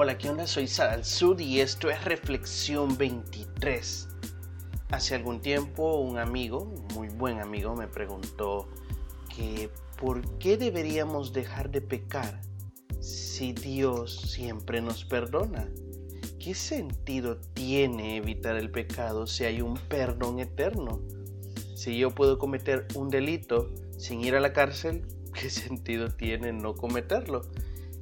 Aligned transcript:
Hola, 0.00 0.16
¿qué 0.16 0.30
onda? 0.30 0.46
Soy 0.46 0.68
Sadal 0.68 1.04
Sud 1.04 1.40
y 1.40 1.58
esto 1.58 1.90
es 1.90 2.04
Reflexión 2.04 2.96
23. 2.96 4.08
Hace 4.92 5.16
algún 5.16 5.40
tiempo 5.40 5.96
un 5.96 6.18
amigo, 6.18 6.72
muy 6.94 7.08
buen 7.08 7.40
amigo, 7.40 7.74
me 7.74 7.88
preguntó 7.88 8.68
que 9.34 9.70
por 10.00 10.38
qué 10.38 10.56
deberíamos 10.56 11.32
dejar 11.32 11.72
de 11.72 11.80
pecar 11.80 12.40
si 13.00 13.52
Dios 13.52 14.20
siempre 14.20 14.80
nos 14.80 15.04
perdona. 15.04 15.68
¿Qué 16.38 16.54
sentido 16.54 17.38
tiene 17.54 18.18
evitar 18.18 18.54
el 18.54 18.70
pecado 18.70 19.26
si 19.26 19.46
hay 19.46 19.62
un 19.62 19.74
perdón 19.74 20.38
eterno? 20.38 21.02
Si 21.74 21.98
yo 21.98 22.14
puedo 22.14 22.38
cometer 22.38 22.86
un 22.94 23.08
delito 23.08 23.74
sin 23.96 24.20
ir 24.20 24.36
a 24.36 24.40
la 24.40 24.52
cárcel, 24.52 25.04
¿qué 25.34 25.50
sentido 25.50 26.06
tiene 26.06 26.52
no 26.52 26.74
cometerlo? 26.74 27.42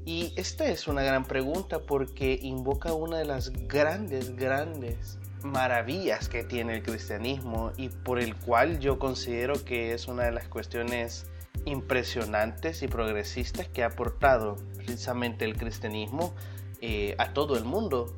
Y 0.07 0.33
esta 0.37 0.67
es 0.67 0.87
una 0.87 1.03
gran 1.03 1.25
pregunta 1.25 1.81
porque 1.81 2.39
invoca 2.41 2.95
una 2.95 3.19
de 3.19 3.25
las 3.25 3.51
grandes, 3.67 4.37
grandes 4.37 5.19
maravillas 5.43 6.29
que 6.29 6.45
tiene 6.45 6.77
el 6.77 6.83
cristianismo 6.85 7.73
y 7.77 7.89
por 7.89 8.21
el 8.21 8.37
cual 8.37 8.79
yo 8.79 9.01
considero 9.01 9.65
que 9.65 9.95
es 9.95 10.07
una 10.07 10.23
de 10.23 10.31
las 10.31 10.47
cuestiones 10.47 11.27
impresionantes 11.65 12.85
y 12.85 12.87
progresistas 12.87 13.67
que 13.67 13.83
ha 13.83 13.87
aportado 13.87 14.55
precisamente 14.77 15.45
el 15.45 15.57
cristianismo 15.57 16.33
eh, 16.81 17.17
a 17.19 17.33
todo 17.33 17.59
el 17.59 17.65
mundo. 17.65 18.17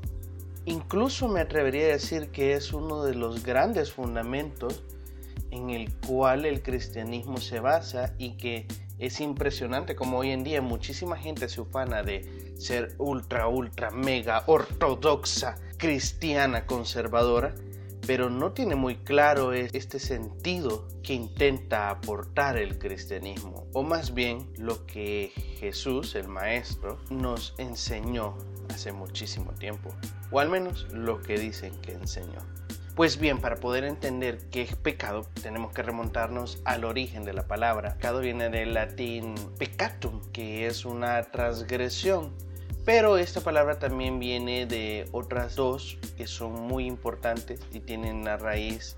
Incluso 0.67 1.27
me 1.27 1.41
atrevería 1.41 1.87
a 1.87 1.93
decir 1.93 2.29
que 2.29 2.53
es 2.53 2.75
uno 2.75 3.03
de 3.03 3.15
los 3.15 3.43
grandes 3.43 3.93
fundamentos 3.93 4.83
en 5.51 5.71
el 5.71 5.91
cual 6.07 6.45
el 6.45 6.63
cristianismo 6.63 7.39
se 7.39 7.61
basa 7.61 8.13
y 8.19 8.37
que 8.37 8.67
es 8.99 9.21
impresionante 9.21 9.95
como 9.95 10.19
hoy 10.19 10.31
en 10.31 10.45
día 10.45 10.61
muchísima 10.61 11.17
gente 11.17 11.49
se 11.49 11.61
ufana 11.61 12.03
de 12.03 12.55
ser 12.59 12.95
ultra, 12.99 13.49
ultra, 13.49 13.91
mega 13.91 14.43
ortodoxa, 14.47 15.57
cristiana, 15.77 16.67
conservadora, 16.67 17.55
pero 18.07 18.31
no 18.31 18.53
tiene 18.53 18.75
muy 18.75 18.97
claro 18.97 19.53
este 19.53 19.99
sentido 19.99 20.89
que 21.03 21.15
intenta 21.15 21.91
aportar 21.91 22.57
el 22.57 22.79
cristianismo, 22.79 23.67
o 23.73 23.83
más 23.83 24.15
bien 24.15 24.51
lo 24.57 24.87
que 24.87 25.31
Jesús, 25.61 26.15
el 26.15 26.27
Maestro, 26.27 26.99
nos 27.11 27.55
enseñó 27.59 28.37
hace 28.71 28.93
muchísimo 28.93 29.53
tiempo, 29.53 29.91
o 30.31 30.41
al 30.41 30.49
menos 30.49 30.87
lo 30.93 31.21
que 31.21 31.39
dicen 31.39 31.73
que 31.83 31.93
enseñó. 31.93 32.58
Pues 32.99 33.21
bien, 33.21 33.39
para 33.39 33.55
poder 33.55 33.85
entender 33.85 34.39
qué 34.51 34.63
es 34.63 34.75
pecado, 34.75 35.25
tenemos 35.41 35.73
que 35.73 35.85
remontarnos 35.85 36.61
al 36.65 36.85
origen 36.85 37.25
de 37.25 37.33
la 37.33 37.47
palabra. 37.47 37.95
Pecado 37.95 38.19
viene 38.19 38.49
del 38.49 38.75
latín 38.75 39.37
peccatum, 39.57 40.21
que 40.33 40.67
es 40.67 40.85
una 40.85 41.23
transgresión. 41.31 42.33
Pero 42.85 43.17
esta 43.17 43.41
palabra 43.41 43.79
también 43.79 44.19
viene 44.19 44.67
de 44.67 45.09
otras 45.13 45.55
dos 45.55 45.97
que 46.17 46.27
son 46.27 46.55
muy 46.55 46.87
importantes 46.87 47.61
y 47.73 47.79
tienen 47.79 48.17
una 48.17 48.37
raíz 48.37 48.97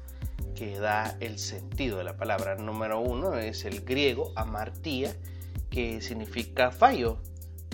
que 0.55 0.79
da 0.79 1.19
el 1.21 1.39
sentido 1.39 1.99
de 1.99 2.05
la 2.05 2.17
palabra. 2.17 2.55
Número 2.55 3.01
uno 3.01 3.35
es 3.35 3.67
el 3.67 3.83
griego 3.83 4.33
amartía, 4.35 5.15
que 5.69 6.01
significa 6.01 6.71
fallo, 6.71 7.19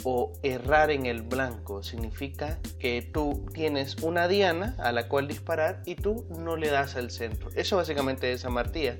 o 0.04 0.32
errar 0.42 0.90
en 0.90 1.06
el 1.06 1.22
blanco 1.22 1.82
significa 1.82 2.58
que 2.78 3.02
tú 3.02 3.46
tienes 3.52 3.96
una 4.02 4.28
diana 4.28 4.76
a 4.78 4.92
la 4.92 5.08
cual 5.08 5.28
disparar 5.28 5.82
y 5.84 5.94
tú 5.94 6.26
no 6.30 6.56
le 6.56 6.68
das 6.68 6.96
al 6.96 7.10
centro. 7.10 7.50
Eso 7.54 7.76
básicamente 7.76 8.32
es 8.32 8.44
amartía. 8.44 8.98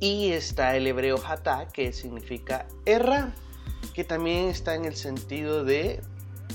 Y 0.00 0.32
está 0.32 0.76
el 0.76 0.86
hebreo 0.86 1.16
hatá 1.24 1.68
que 1.68 1.92
significa 1.92 2.66
errar, 2.84 3.32
que 3.94 4.04
también 4.04 4.48
está 4.48 4.74
en 4.74 4.84
el 4.84 4.96
sentido 4.96 5.64
de, 5.64 6.00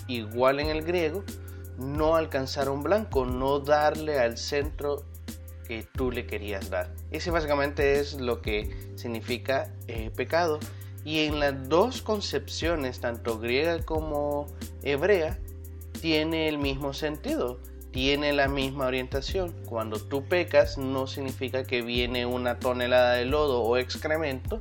igual 0.08 0.60
en 0.60 0.68
el 0.68 0.84
griego, 0.84 1.24
no 1.78 2.16
alcanzar 2.16 2.70
un 2.70 2.84
blanco, 2.84 3.26
no 3.26 3.60
darle 3.60 4.20
al 4.20 4.38
centro 4.38 5.06
que 5.68 5.84
tú 5.94 6.12
le 6.12 6.26
querías 6.26 6.70
dar. 6.70 6.94
Ese 7.12 7.32
básicamente 7.32 8.00
es 8.00 8.14
lo 8.14 8.42
que 8.42 8.92
significa 8.96 9.72
eh, 9.88 10.12
pecado. 10.16 10.60
Y 11.06 11.20
en 11.20 11.40
las 11.40 11.68
dos 11.68 12.02
concepciones, 12.02 13.00
tanto 13.00 13.40
griega 13.40 13.84
como 13.84 14.48
hebrea, 14.84 15.38
tiene 16.02 16.48
el 16.48 16.58
mismo 16.58 16.94
sentido, 16.94 17.60
tiene 17.92 18.34
la 18.34 18.48
misma 18.48 18.88
orientación. 18.88 19.54
Cuando 19.66 20.00
tú 20.00 20.24
pecas 20.24 20.78
no 20.78 21.08
significa 21.08 21.64
que 21.64 21.82
viene 21.82 22.26
una 22.26 22.60
tonelada 22.60 23.14
de 23.14 23.26
lodo 23.26 23.62
o 23.62 23.78
excremento, 23.78 24.60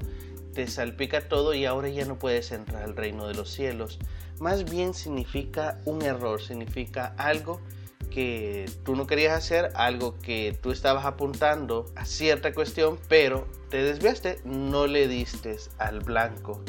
te 0.52 0.66
salpica 0.66 1.28
todo 1.28 1.54
y 1.54 1.64
ahora 1.64 1.88
ya 1.88 2.04
no 2.04 2.18
puedes 2.18 2.52
entrar 2.52 2.82
al 2.82 2.96
reino 2.96 3.26
de 3.26 3.34
los 3.34 3.50
cielos. 3.50 3.98
Más 4.38 4.68
bien 4.68 4.94
significa 4.94 5.78
un 5.84 6.02
error, 6.02 6.42
significa 6.42 7.14
algo 7.16 7.60
que 8.12 8.70
tú 8.84 8.96
no 8.96 9.06
querías 9.06 9.36
hacer, 9.36 9.70
algo 9.74 10.18
que 10.18 10.56
tú 10.60 10.70
estabas 10.70 11.04
apuntando 11.04 11.86
a 11.96 12.04
cierta 12.04 12.52
cuestión, 12.52 12.98
pero 13.08 13.46
te 13.70 13.82
desviaste, 13.82 14.40
no 14.44 14.86
le 14.86 15.08
diste 15.08 15.56
al 15.78 16.00
blanco. 16.00 16.60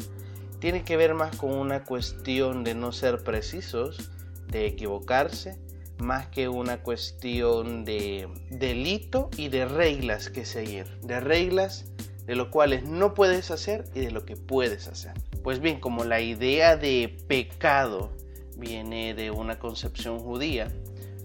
Tiene 0.58 0.84
que 0.84 0.96
ver 0.96 1.14
más 1.14 1.36
con 1.36 1.52
una 1.52 1.84
cuestión 1.84 2.64
de 2.64 2.74
no 2.74 2.92
ser 2.92 3.22
precisos, 3.22 4.10
de 4.48 4.66
equivocarse, 4.66 5.58
más 5.98 6.26
que 6.26 6.48
una 6.48 6.82
cuestión 6.82 7.84
de 7.84 8.28
delito 8.50 9.30
y 9.36 9.48
de 9.48 9.66
reglas 9.66 10.30
que 10.30 10.44
seguir, 10.44 10.86
de 11.02 11.20
reglas 11.20 11.86
de 12.26 12.36
lo 12.36 12.50
cuales 12.50 12.84
no 12.84 13.14
puedes 13.14 13.50
hacer 13.50 13.84
y 13.94 14.00
de 14.00 14.10
lo 14.10 14.24
que 14.24 14.36
puedes 14.36 14.88
hacer. 14.88 15.12
Pues 15.42 15.60
bien, 15.60 15.78
como 15.78 16.04
la 16.04 16.20
idea 16.20 16.76
de 16.76 17.14
pecado 17.28 18.10
viene 18.56 19.14
de 19.14 19.30
una 19.30 19.58
concepción 19.58 20.18
judía, 20.18 20.72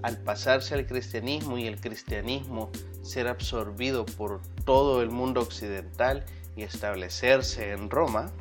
al 0.02 0.18
pasarse 0.18 0.76
al 0.76 0.86
cristianismo 0.86 1.58
y 1.58 1.68
el 1.68 1.80
cristianismo 1.80 2.70
ser 3.02 3.28
absorbido 3.28 4.06
por 4.06 4.42
todo 4.66 5.02
el 5.02 5.10
mundo 5.10 5.42
occidental 5.42 6.26
y 6.56 6.64
establecerse 6.64 7.72
en 7.72 7.90
Roma, 7.90 8.32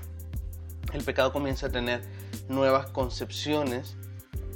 el 0.93 1.05
pecado 1.05 1.33
comienza 1.33 1.67
a 1.67 1.71
tener 1.71 2.03
nuevas 2.49 2.91
concepciones, 2.91 3.97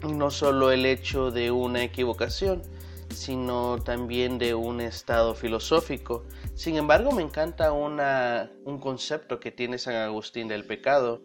no 0.02 0.30
solo 0.30 0.72
el 0.72 0.86
hecho 0.86 1.30
de 1.30 1.50
una 1.50 1.82
equivocación, 1.82 2.62
sino 3.10 3.78
también 3.78 4.38
de 4.38 4.54
un 4.54 4.80
estado 4.80 5.34
filosófico. 5.34 6.24
Sin 6.54 6.76
embargo, 6.76 7.12
me 7.12 7.22
encanta 7.22 7.72
un 7.72 8.78
concepto 8.80 9.38
que 9.38 9.50
tiene 9.50 9.78
San 9.78 9.94
Agustín 9.96 10.48
del 10.48 10.64
pecado, 10.64 11.20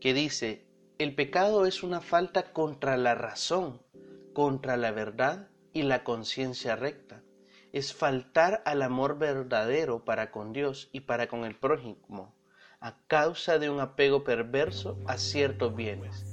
que 0.00 0.14
dice, 0.14 0.66
el 0.98 1.14
pecado 1.14 1.66
es 1.66 1.82
una 1.82 2.00
falta 2.00 2.52
contra 2.52 2.96
la 2.96 3.14
razón, 3.14 3.80
contra 4.38 4.76
la 4.76 4.92
verdad 4.92 5.48
y 5.72 5.82
la 5.82 6.04
conciencia 6.04 6.76
recta. 6.76 7.22
Es 7.72 7.92
faltar 7.92 8.62
al 8.66 8.82
amor 8.82 9.18
verdadero 9.18 10.04
para 10.04 10.30
con 10.30 10.52
Dios 10.52 10.88
y 10.92 11.00
para 11.00 11.26
con 11.26 11.44
el 11.44 11.56
prójimo, 11.56 12.32
a 12.78 12.94
causa 13.08 13.58
de 13.58 13.68
un 13.68 13.80
apego 13.80 14.22
perverso 14.22 14.96
a 15.08 15.18
ciertos 15.18 15.74
bienes. 15.74 16.24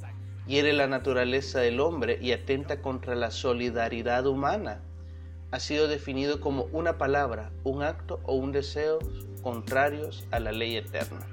Hiere 0.46 0.74
la 0.74 0.86
naturaleza 0.86 1.62
del 1.62 1.80
hombre 1.80 2.20
y 2.22 2.32
atenta 2.32 2.80
contra 2.80 3.16
la 3.16 3.32
solidaridad 3.32 4.28
humana. 4.28 4.84
Ha 5.50 5.60
sido 5.60 5.88
definido 5.88 6.40
como 6.40 6.66
una 6.66 7.00
palabra, 7.00 7.52
un 7.64 7.82
acto 7.82 8.20
o 8.26 8.36
un 8.36 8.52
deseo 8.52 9.00
contrarios 9.42 10.28
a 10.30 10.40
la 10.40 10.52
ley 10.52 10.78
eterna. 10.78 11.26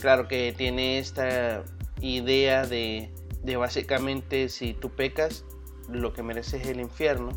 Claro 0.00 0.28
que 0.28 0.54
tiene 0.56 0.98
esta 0.98 1.62
idea 2.00 2.66
de, 2.66 3.12
de 3.42 3.56
básicamente 3.58 4.48
si 4.48 4.72
tú 4.72 4.88
pecas, 4.88 5.44
lo 5.90 6.12
que 6.12 6.22
merece 6.22 6.58
es 6.58 6.66
el 6.66 6.80
infierno, 6.80 7.30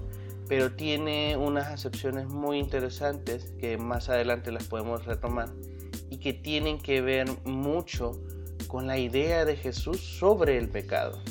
pero 0.47 0.73
tiene 0.73 1.38
unas 1.38 1.67
acepciones 1.67 2.28
muy 2.28 2.59
interesantes 2.59 3.53
que 3.59 3.77
más 3.77 4.09
adelante 4.09 4.51
las 4.51 4.65
podemos 4.65 5.06
retomar 5.06 5.50
y 6.09 6.18
que 6.18 6.33
tienen 6.33 6.80
que 6.80 7.01
ver 7.01 7.27
mucho 7.45 8.19
con 8.68 8.88
la 8.88 8.98
idea 8.98 9.45
de 9.45 9.56
Jesús 9.56 10.00
sobre 10.00 10.57
el 10.57 10.69
pecado. 10.69 11.21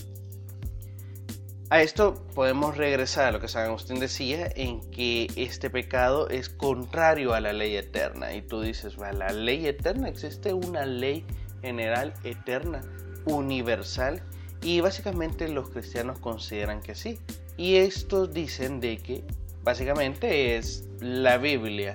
A 1.72 1.82
esto 1.82 2.26
podemos 2.34 2.76
regresar 2.76 3.26
a 3.26 3.30
lo 3.30 3.40
que 3.40 3.46
San 3.46 3.66
Agustín 3.66 4.00
decía, 4.00 4.50
en 4.56 4.80
que 4.90 5.28
este 5.36 5.70
pecado 5.70 6.28
es 6.28 6.48
contrario 6.48 7.32
a 7.32 7.40
la 7.40 7.52
ley 7.52 7.76
eterna. 7.76 8.34
Y 8.34 8.42
tú 8.42 8.60
dices, 8.60 8.96
la 8.98 9.28
ley 9.28 9.68
eterna, 9.68 10.08
existe 10.08 10.52
una 10.52 10.84
ley 10.84 11.24
general, 11.62 12.12
eterna, 12.24 12.80
universal, 13.24 14.20
y 14.62 14.80
básicamente 14.80 15.48
los 15.48 15.70
cristianos 15.70 16.18
consideran 16.18 16.80
que 16.80 16.94
sí. 16.94 17.18
Y 17.56 17.76
estos 17.76 18.32
dicen 18.32 18.80
de 18.80 18.98
que 18.98 19.24
básicamente 19.62 20.56
es 20.56 20.88
la 21.00 21.38
Biblia. 21.38 21.94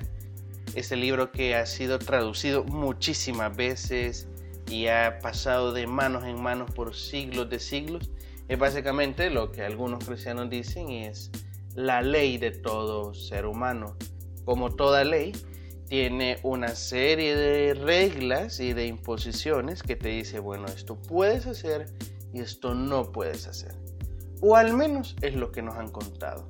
Este 0.73 0.95
libro 0.95 1.31
que 1.31 1.56
ha 1.56 1.65
sido 1.65 2.00
traducido 2.00 2.63
muchísimas 2.63 3.56
veces 3.56 4.27
y 4.69 4.88
ha 4.88 5.19
pasado 5.19 5.73
de 5.73 5.88
manos 5.88 6.23
en 6.25 6.41
manos 6.41 6.71
por 6.71 6.95
siglos 6.95 7.50
de 7.50 7.59
siglos. 7.59 8.09
Es 8.47 8.59
básicamente 8.59 9.29
lo 9.29 9.51
que 9.51 9.63
algunos 9.63 10.03
cristianos 10.06 10.50
dicen 10.50 10.89
es 10.89 11.31
la 11.75 12.01
ley 12.01 12.38
de 12.38 12.51
todo 12.51 13.13
ser 13.13 13.45
humano. 13.45 13.95
Como 14.44 14.75
toda 14.75 15.03
ley, 15.03 15.33
tiene 15.88 16.39
una 16.44 16.69
serie 16.75 17.35
de 17.35 17.73
reglas 17.73 18.59
y 18.59 18.73
de 18.73 18.88
imposiciones 18.88 19.83
que 19.83 19.95
te 19.95 20.09
dice, 20.09 20.39
bueno, 20.39 20.67
esto 20.67 20.95
puedes 20.95 21.45
hacer 21.45 21.88
y 22.36 22.42
esto 22.42 22.76
no 22.76 23.14
puedes 23.14 23.48
hacer. 23.48 23.74
O 24.42 24.58
al 24.58 24.74
menos 24.74 25.16
es 25.22 25.36
lo 25.36 25.54
que 25.54 25.62
nos 25.62 25.76
han 25.76 25.90
contado. 25.90 26.46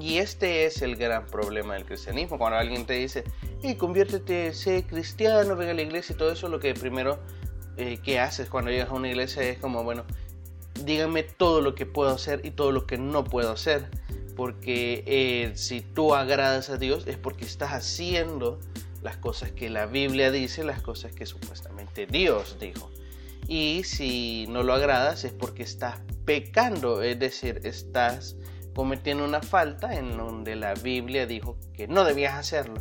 Y 0.00 0.18
este 0.18 0.66
es 0.66 0.82
el 0.82 0.94
gran 0.94 1.26
problema 1.26 1.74
del 1.74 1.84
cristianismo. 1.84 2.38
Cuando 2.38 2.58
alguien 2.58 2.86
te 2.86 2.92
dice, 2.92 3.24
hey, 3.60 3.74
conviértete, 3.74 4.54
sé 4.54 4.84
cristiano, 4.86 5.56
ven 5.56 5.70
a 5.70 5.74
la 5.74 5.82
iglesia 5.82 6.14
y 6.14 6.16
todo 6.16 6.30
eso, 6.30 6.48
lo 6.48 6.60
que 6.60 6.74
primero 6.74 7.18
eh, 7.76 7.98
que 8.04 8.20
haces 8.20 8.48
cuando 8.48 8.70
llegas 8.70 8.90
a 8.90 8.92
una 8.92 9.08
iglesia 9.08 9.42
es 9.42 9.58
como, 9.58 9.82
bueno, 9.82 10.04
díganme 10.84 11.24
todo 11.24 11.60
lo 11.60 11.74
que 11.74 11.86
puedo 11.86 12.10
hacer 12.10 12.40
y 12.44 12.52
todo 12.52 12.70
lo 12.70 12.86
que 12.86 12.96
no 12.96 13.24
puedo 13.24 13.50
hacer. 13.50 13.90
Porque 14.36 15.02
eh, 15.06 15.50
si 15.56 15.80
tú 15.80 16.14
agradas 16.14 16.70
a 16.70 16.76
Dios 16.76 17.08
es 17.08 17.16
porque 17.16 17.44
estás 17.44 17.72
haciendo 17.72 18.60
las 19.02 19.16
cosas 19.16 19.50
que 19.50 19.70
la 19.70 19.86
Biblia 19.86 20.30
dice, 20.30 20.62
las 20.62 20.82
cosas 20.82 21.12
que 21.12 21.26
supuestamente 21.26 22.06
Dios 22.06 22.58
dijo. 22.60 22.92
Y 23.48 23.82
si 23.84 24.46
no 24.48 24.62
lo 24.62 24.74
agradas 24.74 25.24
es 25.24 25.32
porque 25.32 25.62
estás 25.62 25.98
pecando, 26.24 27.02
es 27.02 27.18
decir, 27.18 27.60
estás 27.64 28.36
cometiendo 28.74 29.24
una 29.24 29.42
falta 29.42 29.94
en 29.94 30.16
donde 30.16 30.56
la 30.56 30.74
Biblia 30.74 31.26
dijo 31.26 31.56
que 31.72 31.88
no 31.88 32.04
debías 32.04 32.34
hacerlo. 32.34 32.80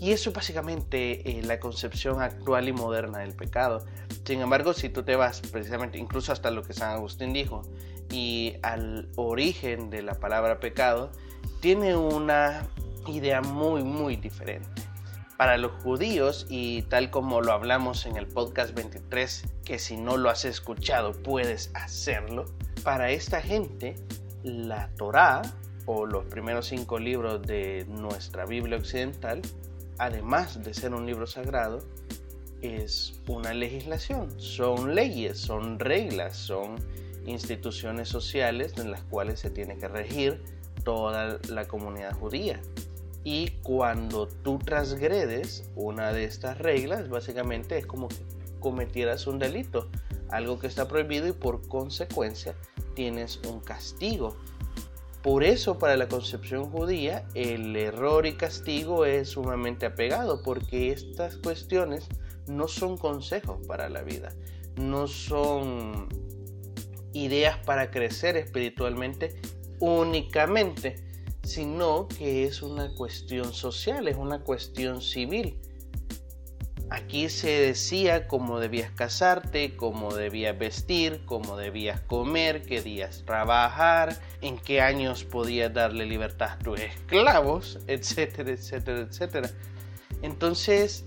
Y 0.00 0.12
eso 0.12 0.30
es 0.30 0.36
básicamente 0.36 1.28
eh, 1.28 1.42
la 1.42 1.58
concepción 1.58 2.22
actual 2.22 2.68
y 2.68 2.72
moderna 2.72 3.18
del 3.18 3.34
pecado. 3.34 3.84
Sin 4.24 4.40
embargo, 4.40 4.72
si 4.72 4.88
tú 4.88 5.02
te 5.02 5.16
vas 5.16 5.40
precisamente, 5.40 5.98
incluso 5.98 6.32
hasta 6.32 6.50
lo 6.50 6.62
que 6.62 6.72
San 6.72 6.90
Agustín 6.90 7.32
dijo, 7.32 7.62
y 8.10 8.54
al 8.62 9.08
origen 9.16 9.90
de 9.90 10.02
la 10.02 10.14
palabra 10.14 10.60
pecado, 10.60 11.10
tiene 11.60 11.96
una 11.96 12.68
idea 13.06 13.40
muy, 13.40 13.82
muy 13.82 14.16
diferente. 14.16 14.87
Para 15.38 15.56
los 15.56 15.70
judíos, 15.84 16.46
y 16.48 16.82
tal 16.82 17.12
como 17.12 17.40
lo 17.40 17.52
hablamos 17.52 18.06
en 18.06 18.16
el 18.16 18.26
podcast 18.26 18.74
23, 18.74 19.44
que 19.64 19.78
si 19.78 19.96
no 19.96 20.16
lo 20.16 20.30
has 20.30 20.44
escuchado 20.44 21.12
puedes 21.12 21.70
hacerlo, 21.74 22.46
para 22.82 23.12
esta 23.12 23.40
gente 23.40 23.94
la 24.42 24.90
Torá 24.96 25.42
o 25.86 26.06
los 26.06 26.24
primeros 26.24 26.66
cinco 26.66 26.98
libros 26.98 27.40
de 27.42 27.86
nuestra 27.88 28.46
Biblia 28.46 28.78
occidental, 28.78 29.40
además 29.98 30.60
de 30.64 30.74
ser 30.74 30.92
un 30.92 31.06
libro 31.06 31.28
sagrado, 31.28 31.84
es 32.60 33.20
una 33.28 33.54
legislación, 33.54 34.40
son 34.40 34.96
leyes, 34.96 35.38
son 35.38 35.78
reglas, 35.78 36.36
son 36.36 36.84
instituciones 37.26 38.08
sociales 38.08 38.72
en 38.76 38.90
las 38.90 39.04
cuales 39.04 39.38
se 39.38 39.50
tiene 39.50 39.78
que 39.78 39.86
regir 39.86 40.42
toda 40.82 41.38
la 41.48 41.68
comunidad 41.68 42.12
judía. 42.14 42.60
Y 43.30 43.50
cuando 43.62 44.26
tú 44.26 44.58
transgredes 44.58 45.70
una 45.76 46.14
de 46.14 46.24
estas 46.24 46.56
reglas, 46.56 47.10
básicamente 47.10 47.76
es 47.76 47.84
como 47.84 48.08
que 48.08 48.16
cometieras 48.58 49.26
un 49.26 49.38
delito, 49.38 49.90
algo 50.30 50.58
que 50.58 50.66
está 50.66 50.88
prohibido 50.88 51.28
y 51.28 51.32
por 51.32 51.68
consecuencia 51.68 52.54
tienes 52.94 53.38
un 53.46 53.60
castigo. 53.60 54.34
Por 55.22 55.44
eso 55.44 55.78
para 55.78 55.98
la 55.98 56.08
concepción 56.08 56.70
judía 56.70 57.26
el 57.34 57.76
error 57.76 58.24
y 58.24 58.32
castigo 58.32 59.04
es 59.04 59.28
sumamente 59.28 59.84
apegado, 59.84 60.42
porque 60.42 60.90
estas 60.90 61.36
cuestiones 61.36 62.08
no 62.46 62.66
son 62.66 62.96
consejos 62.96 63.58
para 63.66 63.90
la 63.90 64.00
vida, 64.00 64.32
no 64.76 65.06
son 65.06 66.08
ideas 67.12 67.58
para 67.58 67.90
crecer 67.90 68.38
espiritualmente 68.38 69.38
únicamente, 69.80 71.07
sino 71.48 72.08
que 72.08 72.44
es 72.44 72.60
una 72.60 72.94
cuestión 72.94 73.54
social, 73.54 74.06
es 74.06 74.18
una 74.18 74.40
cuestión 74.40 75.00
civil. 75.00 75.58
Aquí 76.90 77.30
se 77.30 77.48
decía 77.48 78.26
cómo 78.26 78.60
debías 78.60 78.90
casarte, 78.90 79.74
cómo 79.74 80.14
debías 80.14 80.58
vestir, 80.58 81.22
cómo 81.24 81.56
debías 81.56 82.00
comer, 82.02 82.62
qué 82.62 82.82
días 82.82 83.22
trabajar, 83.24 84.20
en 84.42 84.58
qué 84.58 84.82
años 84.82 85.24
podías 85.24 85.72
darle 85.72 86.04
libertad 86.04 86.52
a 86.52 86.58
tus 86.58 86.80
esclavos, 86.80 87.78
etcétera, 87.86 88.50
etcétera, 88.50 89.00
etcétera. 89.00 89.50
Entonces, 90.20 91.06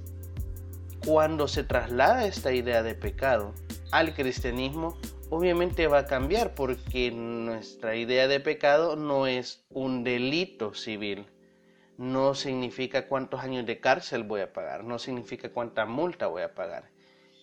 cuando 1.05 1.47
se 1.47 1.63
traslada 1.63 2.25
esta 2.25 2.51
idea 2.51 2.81
de 2.81 2.95
pecado 2.95 3.53
al 3.91 4.15
cristianismo, 4.15 4.97
obviamente 5.31 5.87
va 5.87 5.99
a 5.99 6.05
cambiar 6.05 6.53
porque 6.53 7.09
nuestra 7.09 7.95
idea 7.95 8.27
de 8.27 8.39
pecado 8.39 8.95
no 8.95 9.25
es 9.25 9.65
un 9.69 10.03
delito 10.03 10.75
civil 10.75 11.25
no 12.01 12.33
significa 12.33 13.07
cuántos 13.07 13.41
años 13.41 13.63
de 13.67 13.79
cárcel 13.79 14.23
voy 14.23 14.41
a 14.41 14.53
pagar, 14.53 14.83
no 14.83 14.97
significa 14.97 15.49
cuánta 15.49 15.85
multa 15.85 16.25
voy 16.25 16.41
a 16.41 16.55
pagar. 16.55 16.89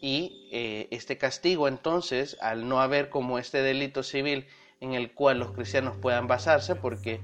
Y 0.01 0.49
eh, 0.51 0.89
este 0.91 1.17
castigo 1.17 1.69
entonces, 1.69 2.37
al 2.41 2.69
no 2.69 2.81
haber 2.81 3.09
como 3.09 3.39
este 3.39 3.63
delito 3.63 4.03
civil 4.03 4.47
en 4.81 4.95
el 4.95 5.13
cual 5.13 5.39
los 5.39 5.53
cristianos 5.53 5.97
puedan 5.97 6.27
basarse, 6.27 6.75
porque 6.75 7.21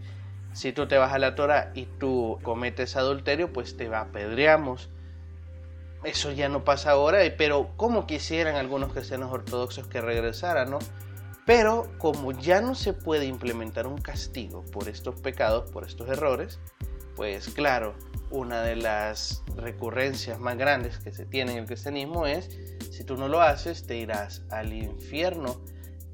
si 0.53 0.73
tú 0.73 0.87
te 0.87 0.97
vas 0.97 1.13
a 1.13 1.19
la 1.19 1.35
Torah 1.35 1.73
y 1.75 1.87
tú 1.87 2.39
cometes 2.45 2.95
adulterio, 2.95 3.53
pues 3.53 3.77
te 3.77 3.93
apedreamos. 3.93 4.89
Eso 6.05 6.31
ya 6.33 6.49
no 6.49 6.65
pasa 6.65 6.91
ahora, 6.91 7.21
pero 7.37 7.71
como 7.77 8.07
quisieran 8.07 8.57
algunos 8.57 8.93
cristianos 8.93 9.33
ortodoxos 9.33 9.87
que 9.87 10.01
regresaran, 10.01 10.71
¿no? 10.71 10.79
Pero 11.47 11.89
como 11.99 12.33
ya 12.33 12.61
no 12.61 12.75
se 12.75 12.93
puede 12.93 13.27
implementar 13.27 13.87
un 13.87 13.99
castigo 13.99 14.65
por 14.73 14.89
estos 14.89 15.21
pecados, 15.21 15.71
por 15.71 15.85
estos 15.85 16.09
errores, 16.09 16.59
pues 17.17 17.49
claro, 17.49 17.95
una 18.31 18.63
de 18.63 18.77
las 18.77 19.43
recurrencias 19.57 20.41
más 20.41 20.57
grandes 20.57 20.99
que 20.99 21.13
se 21.13 21.27
tiene 21.27 21.53
en 21.53 21.59
el 21.59 21.67
cristianismo 21.67 22.27
es, 22.27 22.51
si 22.91 23.05
tú 23.05 23.17
no 23.17 23.29
lo 23.29 23.41
haces, 23.41 23.87
te 23.87 23.97
irás 23.97 24.43
al 24.51 24.73
infierno. 24.73 25.61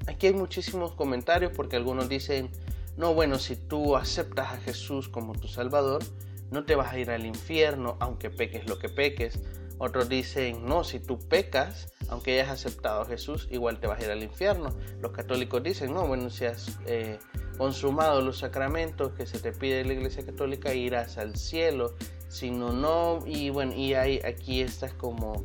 Aquí 0.07 0.27
hay 0.27 0.33
muchísimos 0.33 0.93
comentarios 0.93 1.51
porque 1.55 1.75
algunos 1.75 2.09
dicen, 2.09 2.51
no, 2.97 3.13
bueno, 3.13 3.39
si 3.39 3.55
tú 3.55 3.95
aceptas 3.95 4.53
a 4.53 4.57
Jesús 4.57 5.09
como 5.09 5.33
tu 5.33 5.47
Salvador, 5.47 6.03
no 6.51 6.65
te 6.65 6.75
vas 6.75 6.93
a 6.93 6.99
ir 6.99 7.09
al 7.09 7.25
infierno 7.25 7.97
aunque 7.99 8.29
peques 8.29 8.67
lo 8.67 8.77
que 8.77 8.89
peques. 8.89 9.39
Otros 9.83 10.09
dicen, 10.09 10.63
no, 10.67 10.83
si 10.83 10.99
tú 10.99 11.17
pecas, 11.17 11.91
aunque 12.07 12.33
hayas 12.33 12.51
aceptado 12.51 13.01
a 13.01 13.05
Jesús, 13.07 13.47
igual 13.49 13.79
te 13.79 13.87
vas 13.87 13.99
a 13.99 14.05
ir 14.05 14.11
al 14.11 14.21
infierno. 14.21 14.77
Los 15.01 15.11
católicos 15.11 15.63
dicen, 15.63 15.91
no, 15.91 16.05
bueno, 16.05 16.29
si 16.29 16.45
has 16.45 16.77
eh, 16.85 17.17
consumado 17.57 18.21
los 18.21 18.37
sacramentos 18.37 19.13
que 19.13 19.25
se 19.25 19.39
te 19.39 19.51
pide 19.51 19.79
en 19.79 19.87
la 19.87 19.93
Iglesia 19.93 20.23
Católica, 20.23 20.71
irás 20.75 21.17
al 21.17 21.35
cielo. 21.35 21.95
Si 22.27 22.51
no, 22.51 22.73
no. 22.73 23.25
Y 23.25 23.49
bueno, 23.49 23.73
y 23.73 23.95
hay 23.95 24.19
aquí 24.19 24.61
estas 24.61 24.93
como 24.93 25.43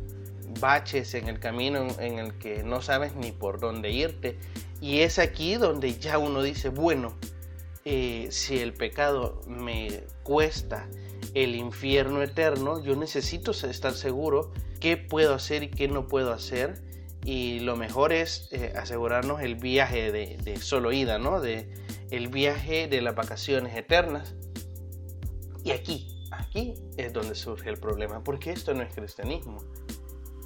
baches 0.60 1.14
en 1.14 1.28
el 1.28 1.40
camino 1.40 1.86
en 1.98 2.18
el 2.18 2.36
que 2.36 2.62
no 2.62 2.82
sabes 2.82 3.14
ni 3.14 3.32
por 3.32 3.58
dónde 3.58 3.90
irte. 3.90 4.38
Y 4.82 5.00
es 5.00 5.18
aquí 5.18 5.54
donde 5.54 5.98
ya 5.98 6.18
uno 6.18 6.42
dice, 6.42 6.68
bueno, 6.68 7.14
eh, 7.86 8.28
si 8.30 8.58
el 8.58 8.74
pecado 8.74 9.40
me 9.46 10.02
cuesta 10.24 10.86
el 11.36 11.54
infierno 11.54 12.22
eterno, 12.22 12.82
yo 12.82 12.96
necesito 12.96 13.50
estar 13.50 13.92
seguro 13.92 14.54
qué 14.80 14.96
puedo 14.96 15.34
hacer 15.34 15.64
y 15.64 15.68
qué 15.68 15.86
no 15.86 16.08
puedo 16.08 16.32
hacer. 16.32 16.82
Y 17.26 17.60
lo 17.60 17.76
mejor 17.76 18.14
es 18.14 18.48
eh, 18.52 18.72
asegurarnos 18.74 19.42
el 19.42 19.56
viaje 19.56 20.10
de, 20.12 20.38
de, 20.38 20.56
solo 20.56 20.92
ida, 20.92 21.18
¿no? 21.18 21.42
De, 21.42 21.68
el 22.10 22.28
viaje 22.28 22.88
de 22.88 23.02
las 23.02 23.14
vacaciones 23.14 23.76
eternas. 23.76 24.34
Y 25.62 25.72
aquí, 25.72 26.26
aquí 26.30 26.72
es 26.96 27.12
donde 27.12 27.34
surge 27.34 27.68
el 27.68 27.76
problema, 27.76 28.24
porque 28.24 28.52
esto 28.52 28.72
no 28.72 28.80
es 28.82 28.94
cristianismo. 28.94 29.58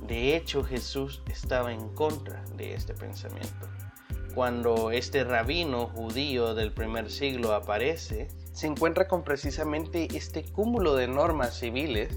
De 0.09 0.35
hecho, 0.35 0.65
Jesús 0.65 1.23
estaba 1.31 1.73
en 1.73 1.91
contra 1.91 2.45
de 2.57 2.75
este 2.75 2.95
pensamiento. 2.95 3.69
Cuando 4.35 4.91
este 4.91 5.23
rabino 5.23 5.87
judío 5.87 6.55
del 6.55 6.73
primer 6.73 7.13
siglo 7.13 7.53
aparece, 7.55 8.27
se 8.53 8.67
encuentra 8.67 9.09
con 9.09 9.23
precisamente 9.23 10.09
este 10.15 10.45
cúmulo 10.45 10.95
de 10.95 11.09
normas 11.09 11.59
civiles 11.59 12.09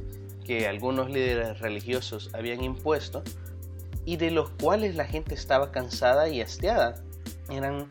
que 0.44 0.68
algunos 0.68 1.10
líderes 1.10 1.60
religiosos 1.60 2.30
habían 2.34 2.64
impuesto 2.64 3.24
y 4.06 4.18
de 4.18 4.32
los 4.32 4.50
cuales 4.50 4.96
la 4.96 5.06
gente 5.06 5.34
estaba 5.34 5.72
cansada 5.72 6.28
y 6.30 6.42
hastiada. 6.42 7.04
Eran 7.50 7.90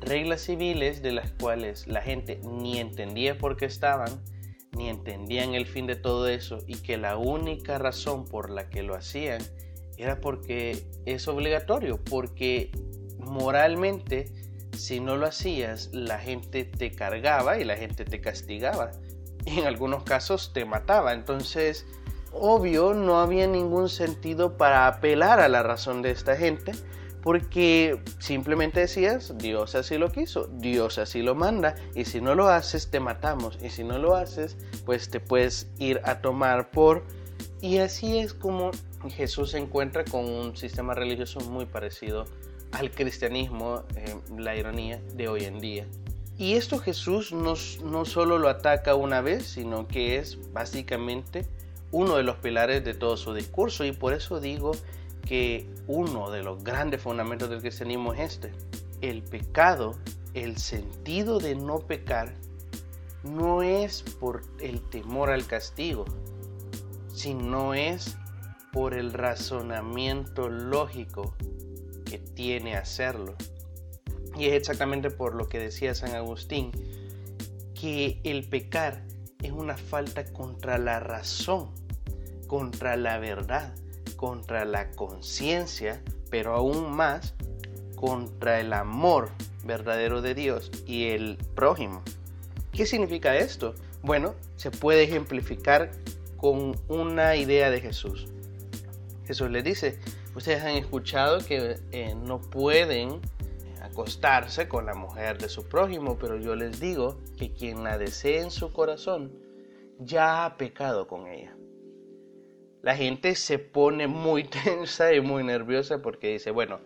reglas 0.00 0.42
civiles 0.42 1.02
de 1.02 1.12
las 1.12 1.32
cuales 1.32 1.86
la 1.86 2.00
gente 2.00 2.40
ni 2.44 2.78
entendía 2.78 3.36
por 3.36 3.56
qué 3.56 3.66
estaban, 3.66 4.22
ni 4.76 4.88
entendían 4.88 5.54
el 5.54 5.66
fin 5.66 5.86
de 5.86 5.96
todo 5.96 6.28
eso 6.28 6.58
y 6.66 6.76
que 6.76 6.96
la 6.96 7.16
única 7.16 7.78
razón 7.78 8.24
por 8.24 8.50
la 8.50 8.68
que 8.70 8.82
lo 8.82 8.94
hacían 8.94 9.40
era 9.96 10.20
porque 10.20 10.86
es 11.04 11.28
obligatorio, 11.28 11.98
porque 12.02 12.70
moralmente 13.18 14.32
si 14.72 15.00
no 15.00 15.16
lo 15.16 15.26
hacías, 15.26 15.90
la 15.92 16.18
gente 16.18 16.64
te 16.64 16.92
cargaba 16.92 17.58
y 17.58 17.64
la 17.64 17.76
gente 17.76 18.04
te 18.04 18.20
castigaba. 18.20 18.92
Y 19.44 19.58
en 19.58 19.66
algunos 19.66 20.04
casos 20.04 20.52
te 20.52 20.64
mataba. 20.64 21.12
Entonces, 21.12 21.86
obvio, 22.32 22.94
no 22.94 23.20
había 23.20 23.46
ningún 23.46 23.88
sentido 23.88 24.56
para 24.56 24.86
apelar 24.86 25.40
a 25.40 25.48
la 25.48 25.62
razón 25.62 26.02
de 26.02 26.10
esta 26.10 26.36
gente. 26.36 26.72
Porque 27.22 28.00
simplemente 28.18 28.80
decías, 28.80 29.36
Dios 29.36 29.74
así 29.74 29.98
lo 29.98 30.10
quiso, 30.10 30.48
Dios 30.54 30.96
así 30.96 31.20
lo 31.20 31.34
manda, 31.34 31.74
y 31.94 32.06
si 32.06 32.22
no 32.22 32.34
lo 32.34 32.48
haces, 32.48 32.90
te 32.90 32.98
matamos, 32.98 33.58
y 33.62 33.68
si 33.68 33.84
no 33.84 33.98
lo 33.98 34.16
haces, 34.16 34.56
pues 34.86 35.10
te 35.10 35.20
puedes 35.20 35.68
ir 35.78 36.00
a 36.04 36.22
tomar 36.22 36.70
por... 36.70 37.04
Y 37.60 37.76
así 37.76 38.18
es 38.18 38.32
como 38.32 38.70
Jesús 39.10 39.50
se 39.50 39.58
encuentra 39.58 40.02
con 40.04 40.24
un 40.24 40.56
sistema 40.56 40.94
religioso 40.94 41.40
muy 41.40 41.66
parecido 41.66 42.24
al 42.72 42.90
cristianismo, 42.90 43.82
eh, 43.96 44.16
la 44.36 44.56
ironía 44.56 45.00
de 45.14 45.28
hoy 45.28 45.44
en 45.44 45.60
día. 45.60 45.86
Y 46.38 46.54
esto 46.54 46.78
Jesús 46.78 47.32
no, 47.32 47.54
no 47.84 48.04
solo 48.04 48.38
lo 48.38 48.48
ataca 48.48 48.94
una 48.94 49.20
vez, 49.20 49.44
sino 49.46 49.86
que 49.86 50.16
es 50.16 50.38
básicamente 50.52 51.46
uno 51.92 52.16
de 52.16 52.22
los 52.22 52.36
pilares 52.36 52.84
de 52.84 52.94
todo 52.94 53.16
su 53.16 53.34
discurso 53.34 53.84
y 53.84 53.92
por 53.92 54.14
eso 54.14 54.40
digo 54.40 54.72
que 55.26 55.66
uno 55.86 56.30
de 56.30 56.42
los 56.42 56.62
grandes 56.64 57.02
fundamentos 57.02 57.50
del 57.50 57.60
cristianismo 57.60 58.14
es 58.14 58.20
este. 58.20 58.52
El 59.00 59.22
pecado, 59.22 59.96
el 60.34 60.56
sentido 60.56 61.38
de 61.38 61.54
no 61.54 61.80
pecar, 61.80 62.32
no 63.22 63.62
es 63.62 64.02
por 64.02 64.42
el 64.60 64.80
temor 64.80 65.30
al 65.30 65.46
castigo, 65.46 66.04
sino 67.12 67.74
es 67.74 68.16
por 68.72 68.94
el 68.94 69.12
razonamiento 69.12 70.48
lógico 70.48 71.34
que 72.10 72.18
tiene 72.18 72.76
hacerlo. 72.76 73.36
Y 74.36 74.46
es 74.46 74.54
exactamente 74.54 75.10
por 75.10 75.34
lo 75.36 75.48
que 75.48 75.60
decía 75.60 75.94
San 75.94 76.14
Agustín, 76.16 76.72
que 77.80 78.20
el 78.24 78.48
pecar 78.48 79.04
es 79.42 79.52
una 79.52 79.76
falta 79.76 80.24
contra 80.24 80.76
la 80.78 80.98
razón, 80.98 81.70
contra 82.48 82.96
la 82.96 83.18
verdad, 83.18 83.72
contra 84.16 84.64
la 84.64 84.90
conciencia, 84.90 86.02
pero 86.30 86.54
aún 86.54 86.90
más 86.90 87.34
contra 87.94 88.60
el 88.60 88.72
amor 88.72 89.30
verdadero 89.64 90.20
de 90.20 90.34
Dios 90.34 90.72
y 90.86 91.08
el 91.08 91.38
prójimo. 91.54 92.02
¿Qué 92.72 92.86
significa 92.86 93.36
esto? 93.36 93.74
Bueno, 94.02 94.34
se 94.56 94.70
puede 94.72 95.04
ejemplificar 95.04 95.92
con 96.36 96.76
una 96.88 97.36
idea 97.36 97.70
de 97.70 97.80
Jesús. 97.80 98.26
Jesús 99.26 99.50
le 99.50 99.62
dice, 99.62 99.98
ustedes 100.34 100.62
han 100.62 100.76
escuchado 100.76 101.38
que 101.44 101.78
eh, 101.92 102.14
no 102.14 102.40
pueden 102.40 103.20
acostarse 103.82 104.68
con 104.68 104.86
la 104.86 104.94
mujer 104.94 105.38
de 105.38 105.48
su 105.48 105.68
prójimo, 105.68 106.18
pero 106.18 106.36
yo 106.36 106.54
les 106.54 106.80
digo 106.80 107.18
que 107.38 107.52
quien 107.52 107.82
la 107.82 107.98
desee 107.98 108.40
en 108.40 108.50
su 108.50 108.72
corazón 108.72 109.32
ya 109.98 110.44
ha 110.44 110.56
pecado 110.56 111.06
con 111.06 111.26
ella. 111.26 111.56
La 112.82 112.96
gente 112.96 113.34
se 113.34 113.58
pone 113.58 114.06
muy 114.06 114.44
tensa 114.64 115.12
y 115.12 115.20
muy 115.20 115.44
nerviosa 115.44 116.02
porque 116.02 116.32
dice, 116.32 116.50
bueno, 116.50 116.80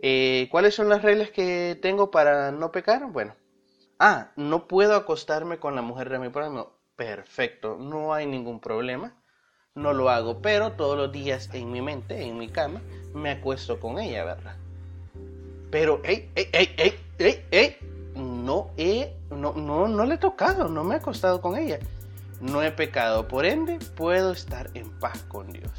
eh, 0.00 0.48
¿cuáles 0.50 0.74
son 0.74 0.88
las 0.88 1.02
reglas 1.02 1.30
que 1.30 1.78
tengo 1.80 2.10
para 2.10 2.50
no 2.52 2.72
pecar? 2.72 3.10
Bueno, 3.10 3.34
ah, 3.98 4.32
no 4.36 4.66
puedo 4.66 4.94
acostarme 4.96 5.58
con 5.58 5.74
la 5.74 5.82
mujer 5.82 6.10
de 6.10 6.18
mi 6.18 6.28
prójimo. 6.28 6.72
Perfecto, 6.96 7.76
no 7.78 8.14
hay 8.14 8.26
ningún 8.26 8.60
problema. 8.60 9.16
No 9.76 9.92
lo 9.92 10.08
hago, 10.08 10.40
pero 10.40 10.70
todos 10.74 10.96
los 10.96 11.10
días 11.10 11.50
en 11.52 11.72
mi 11.72 11.82
mente, 11.82 12.22
en 12.22 12.38
mi 12.38 12.48
cama, 12.48 12.80
me 13.12 13.32
acuesto 13.32 13.80
con 13.80 13.98
ella, 13.98 14.22
¿verdad? 14.22 14.54
Pero, 15.72 16.00
ey, 16.04 16.30
ey, 16.36 16.48
ey, 16.52 16.94
ey, 17.18 17.44
ey, 17.50 17.76
no 18.14 18.70
he, 18.76 19.12
no, 19.30 19.52
no, 19.54 19.88
no 19.88 20.04
le 20.04 20.14
he 20.14 20.18
tocado, 20.18 20.68
no 20.68 20.84
me 20.84 20.94
he 20.94 20.98
acostado 20.98 21.40
con 21.40 21.58
ella. 21.58 21.80
No 22.40 22.62
he 22.62 22.70
pecado, 22.70 23.26
por 23.26 23.46
ende, 23.46 23.80
puedo 23.96 24.30
estar 24.30 24.70
en 24.74 24.88
paz 25.00 25.24
con 25.26 25.50
Dios. 25.50 25.72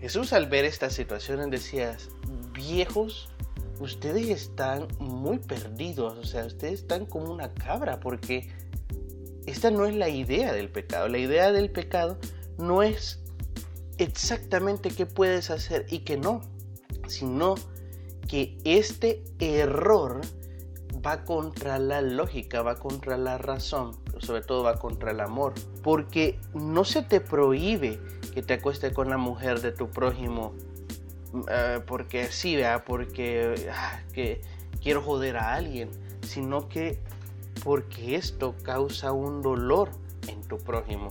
Jesús 0.00 0.32
al 0.32 0.46
ver 0.46 0.64
estas 0.64 0.94
situaciones 0.94 1.50
decía, 1.50 1.98
viejos, 2.54 3.28
ustedes 3.78 4.30
están 4.30 4.88
muy 4.98 5.38
perdidos, 5.38 6.16
o 6.16 6.24
sea, 6.24 6.46
ustedes 6.46 6.80
están 6.80 7.04
como 7.04 7.30
una 7.30 7.52
cabra, 7.52 8.00
porque 8.00 8.48
esta 9.46 9.70
no 9.70 9.86
es 9.86 9.94
la 9.94 10.08
idea 10.08 10.52
del 10.52 10.68
pecado. 10.68 11.08
La 11.08 11.18
idea 11.18 11.52
del 11.52 11.70
pecado 11.70 12.18
no 12.58 12.82
es 12.82 13.20
exactamente 13.98 14.90
qué 14.90 15.06
puedes 15.06 15.50
hacer 15.50 15.86
y 15.88 16.00
qué 16.00 16.16
no, 16.16 16.42
sino 17.06 17.54
que 18.28 18.58
este 18.64 19.22
error 19.38 20.20
va 21.04 21.24
contra 21.24 21.78
la 21.78 22.00
lógica, 22.00 22.62
va 22.62 22.76
contra 22.76 23.16
la 23.16 23.38
razón, 23.38 23.96
sobre 24.18 24.42
todo 24.42 24.64
va 24.64 24.78
contra 24.78 25.12
el 25.12 25.20
amor. 25.20 25.54
Porque 25.82 26.38
no 26.54 26.84
se 26.84 27.02
te 27.02 27.20
prohíbe 27.20 28.00
que 28.34 28.42
te 28.42 28.54
acuestes 28.54 28.92
con 28.92 29.08
la 29.08 29.16
mujer 29.16 29.60
de 29.60 29.72
tu 29.72 29.88
prójimo 29.88 30.54
eh, 31.48 31.80
porque 31.86 32.26
sí, 32.30 32.56
vea, 32.56 32.84
porque 32.84 33.70
ah, 33.72 34.00
quiero 34.82 35.02
joder 35.02 35.36
a 35.36 35.54
alguien, 35.54 35.90
sino 36.22 36.68
que 36.68 36.98
porque 37.66 38.16
esto 38.16 38.54
causa 38.62 39.12
un 39.12 39.42
dolor 39.42 39.90
en 40.26 40.40
tu 40.40 40.56
prójimo, 40.56 41.08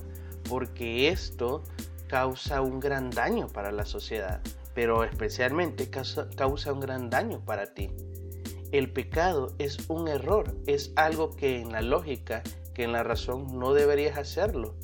porque 0.50 1.10
esto 1.10 1.62
causa 2.08 2.62
un 2.62 2.80
gran 2.80 3.12
daño 3.12 3.48
para 3.50 3.72
la 3.72 3.86
sociedad 3.86 4.42
pero 4.76 5.06
especialmente 5.06 5.90
causa, 5.90 6.74
un 6.74 6.80
gran 6.82 7.10
daño 7.10 7.40
para 7.40 7.74
ti. 7.74 7.90
El 8.72 8.92
pecado 8.92 9.54
es 9.58 9.90
un 9.90 10.10
error, 10.10 10.54
es 10.68 10.92
algo 10.98 11.34
que 11.34 11.62
en 11.62 11.72
la 11.72 11.82
lógica, 11.82 12.44
que 12.74 12.84
en 12.84 12.92
la 12.92 13.02
razón 13.02 13.58
no 13.58 13.74
deberías 13.74 14.18
hacerlo. 14.18 14.76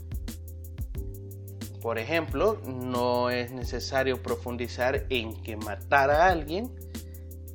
Por 1.81 1.99
ejemplo, 1.99 2.61
no 2.65 3.29
es 3.29 3.51
necesario 3.51 4.23
profundizar 4.23 5.05
en 5.09 5.33
que 5.43 5.57
matar 5.57 6.09
a 6.09 6.27
alguien 6.27 6.71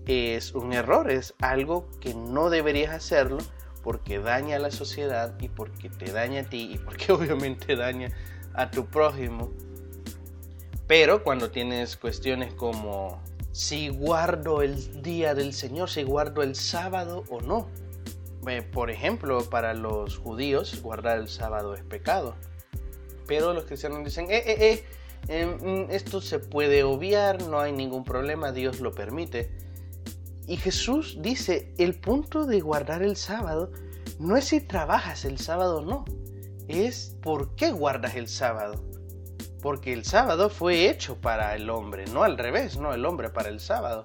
es 0.06 0.54
un 0.54 0.74
error, 0.74 1.10
es 1.10 1.34
algo 1.40 1.88
que 2.00 2.14
no 2.14 2.50
deberías 2.50 2.92
hacerlo 2.92 3.38
porque 3.86 4.18
daña 4.18 4.56
a 4.56 4.58
la 4.58 4.72
sociedad 4.72 5.38
y 5.38 5.48
porque 5.48 5.88
te 5.88 6.10
daña 6.10 6.40
a 6.40 6.44
ti 6.44 6.72
y 6.74 6.78
porque 6.78 7.12
obviamente 7.12 7.76
daña 7.76 8.10
a 8.52 8.68
tu 8.68 8.86
prójimo 8.86 9.52
pero 10.86 11.24
cuando 11.24 11.50
tienes 11.50 11.96
cuestiones 11.96 12.54
como 12.54 13.20
si 13.52 13.88
guardo 13.88 14.62
el 14.62 15.02
día 15.02 15.34
del 15.34 15.52
Señor, 15.52 15.90
si 15.90 16.04
guardo 16.04 16.42
el 16.42 16.54
sábado 16.54 17.24
o 17.28 17.40
no. 17.40 17.68
Por 18.72 18.90
ejemplo, 18.90 19.42
para 19.50 19.74
los 19.74 20.18
judíos 20.18 20.80
guardar 20.80 21.18
el 21.18 21.28
sábado 21.28 21.74
es 21.74 21.82
pecado. 21.82 22.36
Pero 23.26 23.52
los 23.52 23.64
cristianos 23.64 24.04
dicen, 24.04 24.26
eh, 24.30 24.44
eh, 24.46 24.56
eh, 24.60 24.84
em, 25.26 25.90
esto 25.90 26.20
se 26.20 26.38
puede 26.38 26.84
obviar, 26.84 27.42
no 27.42 27.58
hay 27.58 27.72
ningún 27.72 28.04
problema, 28.04 28.52
Dios 28.52 28.78
lo 28.78 28.92
permite. 28.92 29.50
Y 30.46 30.56
Jesús 30.56 31.18
dice, 31.20 31.72
el 31.78 31.98
punto 31.98 32.46
de 32.46 32.60
guardar 32.60 33.02
el 33.02 33.16
sábado 33.16 33.72
no 34.18 34.36
es 34.36 34.46
si 34.46 34.60
trabajas 34.60 35.24
el 35.24 35.38
sábado 35.38 35.78
o 35.78 35.84
no, 35.84 36.04
es 36.68 37.16
por 37.20 37.54
qué 37.56 37.72
guardas 37.72 38.14
el 38.14 38.28
sábado 38.28 38.82
porque 39.66 39.92
el 39.92 40.04
sábado 40.04 40.48
fue 40.48 40.88
hecho 40.88 41.16
para 41.20 41.56
el 41.56 41.70
hombre, 41.70 42.04
no 42.12 42.22
al 42.22 42.38
revés, 42.38 42.76
no 42.76 42.94
el 42.94 43.04
hombre 43.04 43.30
para 43.30 43.48
el 43.48 43.58
sábado. 43.58 44.04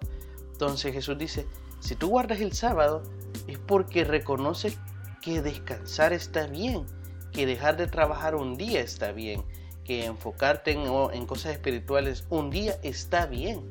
Entonces 0.53 0.91
Jesús 0.91 1.19
dice, 1.19 1.45
si 1.79 1.95
tú 1.95 2.09
guardas 2.09 2.41
el 2.41 2.53
sábado 2.53 3.03
es 3.45 3.59
porque 3.59 4.03
reconoces 4.03 4.79
que 5.21 5.43
descansar 5.43 6.13
está 6.13 6.47
bien, 6.47 6.87
que 7.31 7.45
dejar 7.45 7.77
de 7.77 7.85
trabajar 7.85 8.33
un 8.33 8.57
día 8.57 8.81
está 8.81 9.11
bien, 9.11 9.43
que 9.83 10.05
enfocarte 10.05 10.71
en, 10.71 10.81
en 11.13 11.27
cosas 11.27 11.51
espirituales 11.51 12.25
un 12.31 12.49
día 12.49 12.79
está 12.81 13.27
bien. 13.27 13.69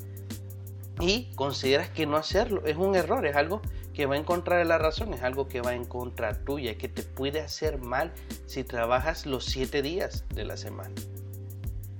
Y 0.99 1.31
consideras 1.35 1.89
que 1.91 2.07
no 2.07 2.17
hacerlo 2.17 2.63
es 2.67 2.77
un 2.77 2.95
error, 2.95 3.27
es 3.27 3.37
algo 3.37 3.63
que 3.95 4.07
va 4.07 4.17
en 4.17 4.25
contra 4.25 4.57
de 4.59 4.65
la 4.65 4.79
razón, 4.79 5.15
es 5.15 5.23
algo 5.23 5.49
que 5.49 5.61
va 5.61 5.75
en 5.75 5.85
contra 5.85 6.45
tuya, 6.45 6.77
que 6.77 6.89
te 6.89 7.03
puede 7.03 7.41
hacer 7.41 7.79
mal 7.79 8.13
si 8.47 8.65
trabajas 8.65 9.27
los 9.27 9.45
siete 9.45 9.83
días 9.83 10.25
de 10.35 10.45
la 10.45 10.57
semana. 10.57 10.95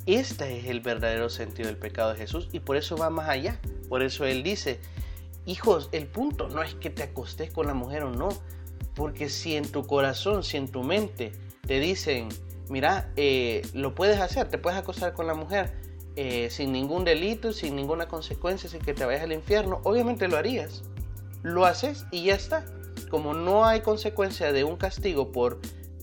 Este 0.07 0.59
es 0.59 0.67
el 0.67 0.81
verdadero 0.81 1.29
sentido 1.29 1.69
del 1.69 1.77
pecado 1.77 2.13
de 2.13 2.19
Jesús 2.19 2.49
y 2.53 2.61
por 2.61 2.77
eso 2.77 2.97
va 2.97 3.11
más 3.11 3.29
allá. 3.29 3.61
Por 3.89 4.03
eso 4.03 4.25
Él 4.25 4.43
dice, 4.43 4.81
hijos, 5.47 5.89
el 5.93 6.07
punto 6.07 6.49
no 6.49 6.63
es 6.63 6.75
que 6.75 6.91
te 6.91 7.03
acostes 7.03 7.53
con 7.53 7.67
la 7.67 7.75
mujer 7.75 8.05
o 8.05 8.11
no, 8.11 8.29
porque 8.95 9.29
si 9.29 9.57
en 9.57 9.71
tu 9.71 9.87
corazón, 9.87 10.43
si 10.43 10.57
en 10.57 10.69
tu 10.69 10.83
mente 10.83 11.33
te 11.67 11.81
dicen, 11.81 12.29
mira, 12.69 13.13
eh, 13.17 13.63
lo 13.75 13.95
puedes 13.95 14.21
hacer, 14.21 14.49
te 14.49 14.59
puedes 14.59 14.79
acostar 14.79 15.13
con 15.13 15.27
la 15.27 15.35
mujer 15.35 15.73
eh, 16.21 16.51
sin 16.51 16.73
ningún 16.73 17.05
delito, 17.05 17.53
sin 17.53 17.77
ninguna 17.77 18.09
consecuencia, 18.09 18.69
sin 18.69 18.81
que 18.81 18.93
te 18.93 19.05
vayas 19.05 19.23
al 19.23 19.33
infierno, 19.33 19.81
obviamente 19.85 20.29
lo 20.29 20.37
harías. 20.37 20.83
Lo 21.43 21.65
haces 21.65 22.05
y 22.11 22.25
ya 22.25 22.35
está. 22.35 22.67
Como 23.09 23.33
no 23.33 23.65
hay 23.65 23.81
consecuencia 23.81 24.53
de 24.53 24.65
un 24.65 24.77
castigo 24.77 25.33
por 25.33 25.61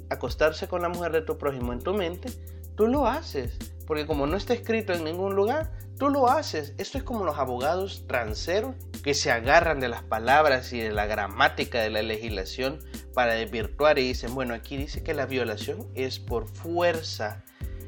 acostarse 0.09 0.67
con 0.67 0.81
la 0.81 0.89
mujer 0.89 1.11
de 1.11 1.21
tu 1.21 1.37
prójimo 1.37 1.71
en 1.71 1.79
tu 1.79 1.93
mente, 1.93 2.29
tú 2.75 2.87
lo 2.87 3.05
haces 3.05 3.59
porque 3.87 4.05
como 4.05 4.27
no 4.27 4.35
está 4.35 4.53
escrito 4.53 4.93
en 4.93 5.05
ningún 5.05 5.35
lugar, 5.35 5.71
tú 5.97 6.09
lo 6.09 6.27
haces. 6.27 6.73
Esto 6.77 6.97
es 6.97 7.03
como 7.05 7.23
los 7.23 7.37
abogados 7.37 8.03
transeros 8.05 8.75
que 9.01 9.13
se 9.13 9.31
agarran 9.31 9.79
de 9.79 9.87
las 9.87 10.03
palabras 10.03 10.73
y 10.73 10.79
de 10.81 10.91
la 10.91 11.05
gramática 11.05 11.81
de 11.81 11.89
la 11.89 12.01
legislación 12.01 12.79
para 13.13 13.33
desvirtuar 13.33 13.97
y 13.97 14.09
dicen, 14.09 14.35
bueno, 14.35 14.53
aquí 14.53 14.75
dice 14.75 15.03
que 15.03 15.13
la 15.13 15.25
violación 15.25 15.87
es 15.95 16.19
por 16.19 16.47
fuerza. 16.49 17.45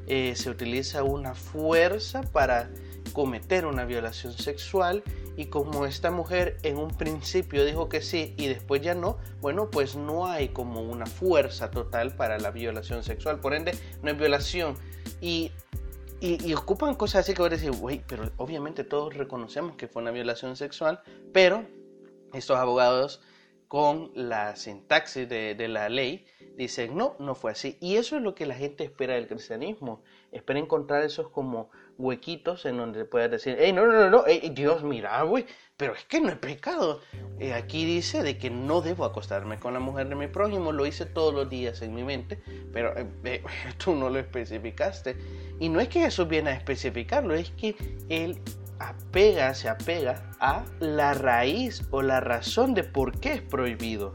Eh, 0.09 0.35
se 0.35 0.49
utiliza 0.49 1.03
una 1.03 1.35
fuerza 1.35 2.23
para 2.23 2.69
cometer 3.13 3.65
una 3.65 3.85
violación 3.85 4.33
sexual 4.33 5.03
y 5.37 5.45
como 5.45 5.85
esta 5.85 6.11
mujer 6.11 6.57
en 6.63 6.77
un 6.77 6.89
principio 6.89 7.63
dijo 7.63 7.89
que 7.89 8.01
sí 8.01 8.33
y 8.35 8.47
después 8.47 8.81
ya 8.81 8.95
no, 8.95 9.17
bueno, 9.39 9.69
pues 9.69 9.95
no 9.95 10.25
hay 10.25 10.49
como 10.49 10.81
una 10.81 11.05
fuerza 11.05 11.69
total 11.71 12.15
para 12.15 12.39
la 12.39 12.51
violación 12.51 13.03
sexual, 13.03 13.39
por 13.39 13.53
ende 13.53 13.71
no 14.01 14.11
es 14.11 14.17
violación. 14.17 14.75
Y 15.21 15.51
Y, 16.21 16.53
ocupan 16.53 16.95
cosas 16.95 17.21
así 17.21 17.33
que 17.33 17.41
a 17.43 17.49
decir, 17.49 17.71
güey, 17.71 18.03
pero 18.05 18.29
obviamente 18.35 18.83
todos 18.83 19.15
reconocemos 19.15 19.77
que 19.77 19.87
fue 19.87 20.01
una 20.01 20.11
violación 20.11 20.57
sexual, 20.57 21.01
pero 21.31 21.65
estos 22.33 22.57
abogados 22.57 23.21
con 23.69 24.11
la 24.15 24.55
sintaxis 24.55 25.29
de, 25.29 25.67
la 25.67 25.89
ley 25.89 26.25
dicen, 26.57 26.97
no, 26.97 27.15
no 27.19 27.35
fue 27.35 27.51
así. 27.51 27.77
Y 27.79 27.97
eso 27.97 28.17
es 28.17 28.23
lo 28.23 28.33
que 28.33 28.47
la 28.47 28.55
gente 28.55 28.83
espera 28.83 29.13
del 29.13 29.27
cristianismo. 29.27 30.01
Espera 30.31 30.59
encontrar 30.59 31.03
esos 31.03 31.29
como 31.29 31.69
huequitos 31.99 32.65
en 32.65 32.77
donde 32.77 33.05
puedas 33.05 33.29
decir, 33.29 33.57
hey, 33.59 33.71
no, 33.71 33.85
no, 33.85 33.93
no, 33.93 34.09
no, 34.09 34.23
Dios, 34.53 34.83
mira, 34.83 35.21
güey, 35.21 35.45
pero 35.77 35.93
es 35.93 36.03
que 36.05 36.19
no 36.19 36.29
es 36.29 36.37
pecado. 36.37 37.01
Eh, 37.37 37.53
aquí 37.53 37.85
dice 37.85 38.23
de 38.23 38.39
que 38.39 38.49
no 38.49 38.81
debo 38.81 39.05
acostarme 39.05 39.59
con 39.59 39.73
la 39.75 39.79
mujer 39.79 40.09
de 40.09 40.15
mi 40.15 40.27
prójimo, 40.27 40.71
lo 40.71 40.87
hice 40.87 41.05
todos 41.05 41.31
los 41.31 41.47
días 41.47 41.83
en 41.83 41.93
mi 41.93 42.03
mente, 42.03 42.41
pero 42.73 42.97
eh, 42.97 43.05
eh, 43.23 43.43
tú 43.77 43.93
no 43.93 44.09
lo 44.09 44.17
especificaste. 44.17 45.15
Y 45.59 45.69
no 45.69 45.79
es 45.79 45.89
que 45.89 45.99
Jesús 45.99 46.27
viene 46.27 46.49
a 46.49 46.53
especificarlo, 46.53 47.35
es 47.35 47.51
que 47.51 47.75
él 48.09 48.41
apega, 48.79 49.53
se 49.53 49.69
apega 49.69 50.31
a 50.39 50.65
la 50.79 51.13
raíz 51.13 51.83
o 51.91 52.01
la 52.01 52.19
razón 52.19 52.73
de 52.73 52.83
por 52.83 53.19
qué 53.19 53.33
es 53.33 53.41
prohibido. 53.41 54.13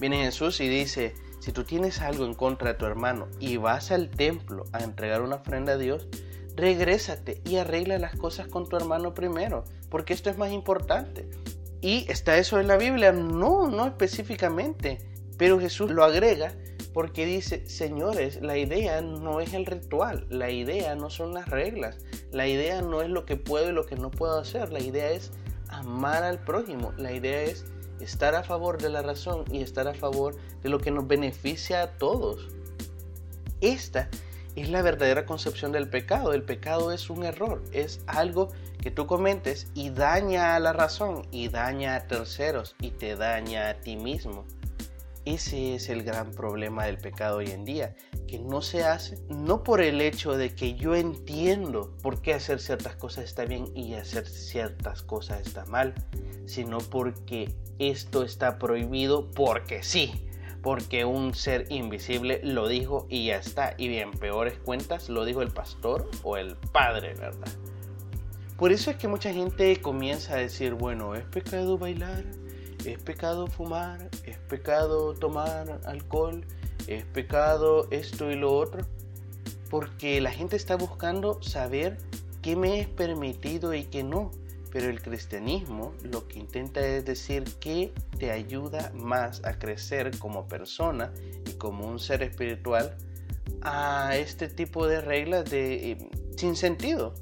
Viene 0.00 0.24
Jesús 0.24 0.60
y 0.60 0.68
dice, 0.68 1.14
si 1.38 1.52
tú 1.52 1.64
tienes 1.64 2.00
algo 2.00 2.24
en 2.24 2.34
contra 2.34 2.72
de 2.72 2.78
tu 2.78 2.86
hermano 2.86 3.28
y 3.38 3.56
vas 3.56 3.92
al 3.92 4.10
templo 4.10 4.64
a 4.72 4.82
entregar 4.82 5.22
una 5.22 5.36
ofrenda 5.36 5.74
a 5.74 5.78
Dios, 5.78 6.08
regrésate 6.56 7.40
y 7.44 7.56
arregla 7.56 7.98
las 7.98 8.16
cosas 8.16 8.48
con 8.48 8.68
tu 8.68 8.76
hermano 8.76 9.14
primero, 9.14 9.64
porque 9.90 10.12
esto 10.12 10.30
es 10.30 10.38
más 10.38 10.50
importante. 10.50 11.28
¿Y 11.80 12.10
está 12.10 12.38
eso 12.38 12.60
en 12.60 12.68
la 12.68 12.76
Biblia? 12.76 13.12
No, 13.12 13.68
no 13.68 13.86
específicamente, 13.86 14.98
pero 15.36 15.58
Jesús 15.58 15.90
lo 15.90 16.04
agrega 16.04 16.52
porque 16.92 17.26
dice, 17.26 17.66
señores, 17.66 18.40
la 18.42 18.58
idea 18.58 19.00
no 19.00 19.40
es 19.40 19.54
el 19.54 19.66
ritual, 19.66 20.26
la 20.28 20.50
idea 20.50 20.94
no 20.94 21.10
son 21.10 21.32
las 21.34 21.48
reglas, 21.48 21.98
la 22.30 22.46
idea 22.46 22.82
no 22.82 23.02
es 23.02 23.08
lo 23.08 23.24
que 23.24 23.36
puedo 23.36 23.70
y 23.70 23.72
lo 23.72 23.86
que 23.86 23.96
no 23.96 24.10
puedo 24.10 24.38
hacer, 24.38 24.72
la 24.72 24.80
idea 24.80 25.10
es 25.10 25.30
amar 25.68 26.22
al 26.22 26.38
prójimo, 26.38 26.92
la 26.98 27.12
idea 27.12 27.42
es 27.42 27.64
estar 28.00 28.34
a 28.34 28.42
favor 28.42 28.80
de 28.80 28.90
la 28.90 29.02
razón 29.02 29.44
y 29.50 29.62
estar 29.62 29.88
a 29.88 29.94
favor 29.94 30.36
de 30.62 30.68
lo 30.68 30.78
que 30.78 30.90
nos 30.90 31.06
beneficia 31.06 31.82
a 31.82 31.90
todos. 31.92 32.48
Esta 33.60 34.08
es 34.56 34.68
la 34.68 34.82
verdadera 34.82 35.24
concepción 35.24 35.72
del 35.72 35.88
pecado. 35.88 36.32
El 36.32 36.42
pecado 36.42 36.92
es 36.92 37.08
un 37.08 37.24
error, 37.24 37.62
es 37.72 38.00
algo 38.06 38.48
que 38.80 38.90
tú 38.90 39.06
comentes 39.06 39.68
y 39.74 39.90
daña 39.90 40.56
a 40.56 40.60
la 40.60 40.72
razón 40.72 41.26
y 41.30 41.48
daña 41.48 41.94
a 41.94 42.06
terceros 42.06 42.74
y 42.80 42.90
te 42.90 43.16
daña 43.16 43.70
a 43.70 43.74
ti 43.74 43.96
mismo. 43.96 44.44
Ese 45.24 45.76
es 45.76 45.88
el 45.88 46.02
gran 46.02 46.32
problema 46.32 46.86
del 46.86 46.98
pecado 46.98 47.38
hoy 47.38 47.50
en 47.50 47.64
día, 47.64 47.94
que 48.26 48.40
no 48.40 48.60
se 48.60 48.82
hace 48.82 49.18
no 49.28 49.62
por 49.62 49.80
el 49.80 50.00
hecho 50.00 50.36
de 50.36 50.54
que 50.54 50.74
yo 50.74 50.96
entiendo 50.96 51.96
por 52.02 52.20
qué 52.22 52.34
hacer 52.34 52.58
ciertas 52.60 52.96
cosas 52.96 53.24
está 53.24 53.44
bien 53.44 53.66
y 53.76 53.94
hacer 53.94 54.26
ciertas 54.26 55.02
cosas 55.02 55.46
está 55.46 55.64
mal, 55.66 55.94
sino 56.46 56.78
porque 56.78 57.54
esto 57.78 58.24
está 58.24 58.58
prohibido 58.58 59.30
porque 59.30 59.84
sí, 59.84 60.26
porque 60.60 61.04
un 61.04 61.34
ser 61.34 61.66
invisible 61.70 62.40
lo 62.42 62.66
dijo 62.66 63.06
y 63.08 63.26
ya 63.26 63.36
está. 63.36 63.74
Y 63.78 63.86
bien, 63.88 64.10
peores 64.10 64.54
cuentas 64.64 65.08
lo 65.08 65.24
dijo 65.24 65.42
el 65.42 65.52
pastor 65.52 66.10
o 66.24 66.36
el 66.36 66.56
padre, 66.56 67.14
¿verdad? 67.14 67.48
Por 68.56 68.70
eso 68.70 68.90
es 68.90 68.96
que 68.96 69.08
mucha 69.08 69.32
gente 69.32 69.80
comienza 69.80 70.34
a 70.34 70.36
decir, 70.36 70.74
bueno, 70.74 71.14
es 71.14 71.24
pecado 71.24 71.78
bailar, 71.78 72.24
es 72.84 72.98
pecado 72.98 73.46
fumar, 73.46 74.08
es 74.24 74.38
pecado 74.38 75.14
tomar 75.14 75.80
alcohol, 75.84 76.44
es 76.86 77.04
pecado 77.04 77.86
esto 77.90 78.30
y 78.30 78.36
lo 78.36 78.52
otro. 78.52 78.84
Porque 79.70 80.20
la 80.20 80.30
gente 80.30 80.56
está 80.56 80.76
buscando 80.76 81.42
saber 81.42 81.96
qué 82.42 82.56
me 82.56 82.80
es 82.80 82.88
permitido 82.88 83.74
y 83.74 83.84
qué 83.84 84.02
no. 84.02 84.30
Pero 84.70 84.88
el 84.88 85.02
cristianismo 85.02 85.92
lo 86.02 86.26
que 86.28 86.38
intenta 86.38 86.80
es 86.80 87.04
decir 87.04 87.44
que 87.60 87.92
te 88.18 88.30
ayuda 88.30 88.90
más 88.94 89.44
a 89.44 89.58
crecer 89.58 90.18
como 90.18 90.48
persona 90.48 91.12
y 91.46 91.52
como 91.54 91.86
un 91.86 91.98
ser 91.98 92.22
espiritual 92.22 92.96
a 93.60 94.16
este 94.16 94.48
tipo 94.48 94.86
de 94.86 95.00
reglas 95.00 95.50
de 95.50 95.92
eh, 95.92 96.10
sin 96.36 96.56
sentido. 96.56 97.14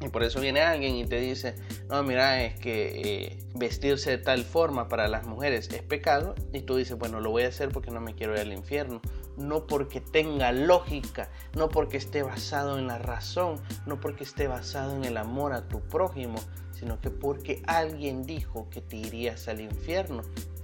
Y 0.00 0.08
por 0.08 0.22
eso 0.22 0.40
viene 0.40 0.60
alguien 0.60 0.94
y 0.96 1.06
te 1.06 1.18
dice, 1.20 1.54
no, 1.88 2.02
mira, 2.02 2.42
es 2.44 2.58
que 2.60 3.00
eh, 3.24 3.38
vestirse 3.54 4.10
de 4.10 4.18
tal 4.18 4.44
forma 4.44 4.88
para 4.88 5.08
las 5.08 5.26
mujeres 5.26 5.70
es 5.70 5.82
pecado. 5.82 6.34
Y 6.52 6.60
tú 6.62 6.76
dices, 6.76 6.98
bueno, 6.98 7.20
lo 7.20 7.30
voy 7.30 7.44
a 7.44 7.48
hacer 7.48 7.70
porque 7.70 7.90
no 7.90 8.00
me 8.00 8.14
quiero 8.14 8.34
ir 8.34 8.40
al 8.40 8.52
infierno. 8.52 9.00
No 9.38 9.66
porque 9.66 10.00
tenga 10.00 10.52
lógica, 10.52 11.30
no 11.54 11.70
porque 11.70 11.96
esté 11.96 12.22
basado 12.22 12.78
en 12.78 12.86
la 12.86 12.98
razón, 12.98 13.60
no 13.86 13.98
porque 13.98 14.24
esté 14.24 14.48
basado 14.48 14.94
en 14.94 15.04
el 15.04 15.16
amor 15.16 15.54
a 15.54 15.66
tu 15.66 15.80
prójimo, 15.80 16.36
sino 16.72 17.00
que 17.00 17.10
porque 17.10 17.62
alguien 17.66 18.24
dijo 18.24 18.68
que 18.70 18.82
te 18.82 18.96
irías 18.96 19.48
al 19.48 19.60
infierno. 19.62 20.22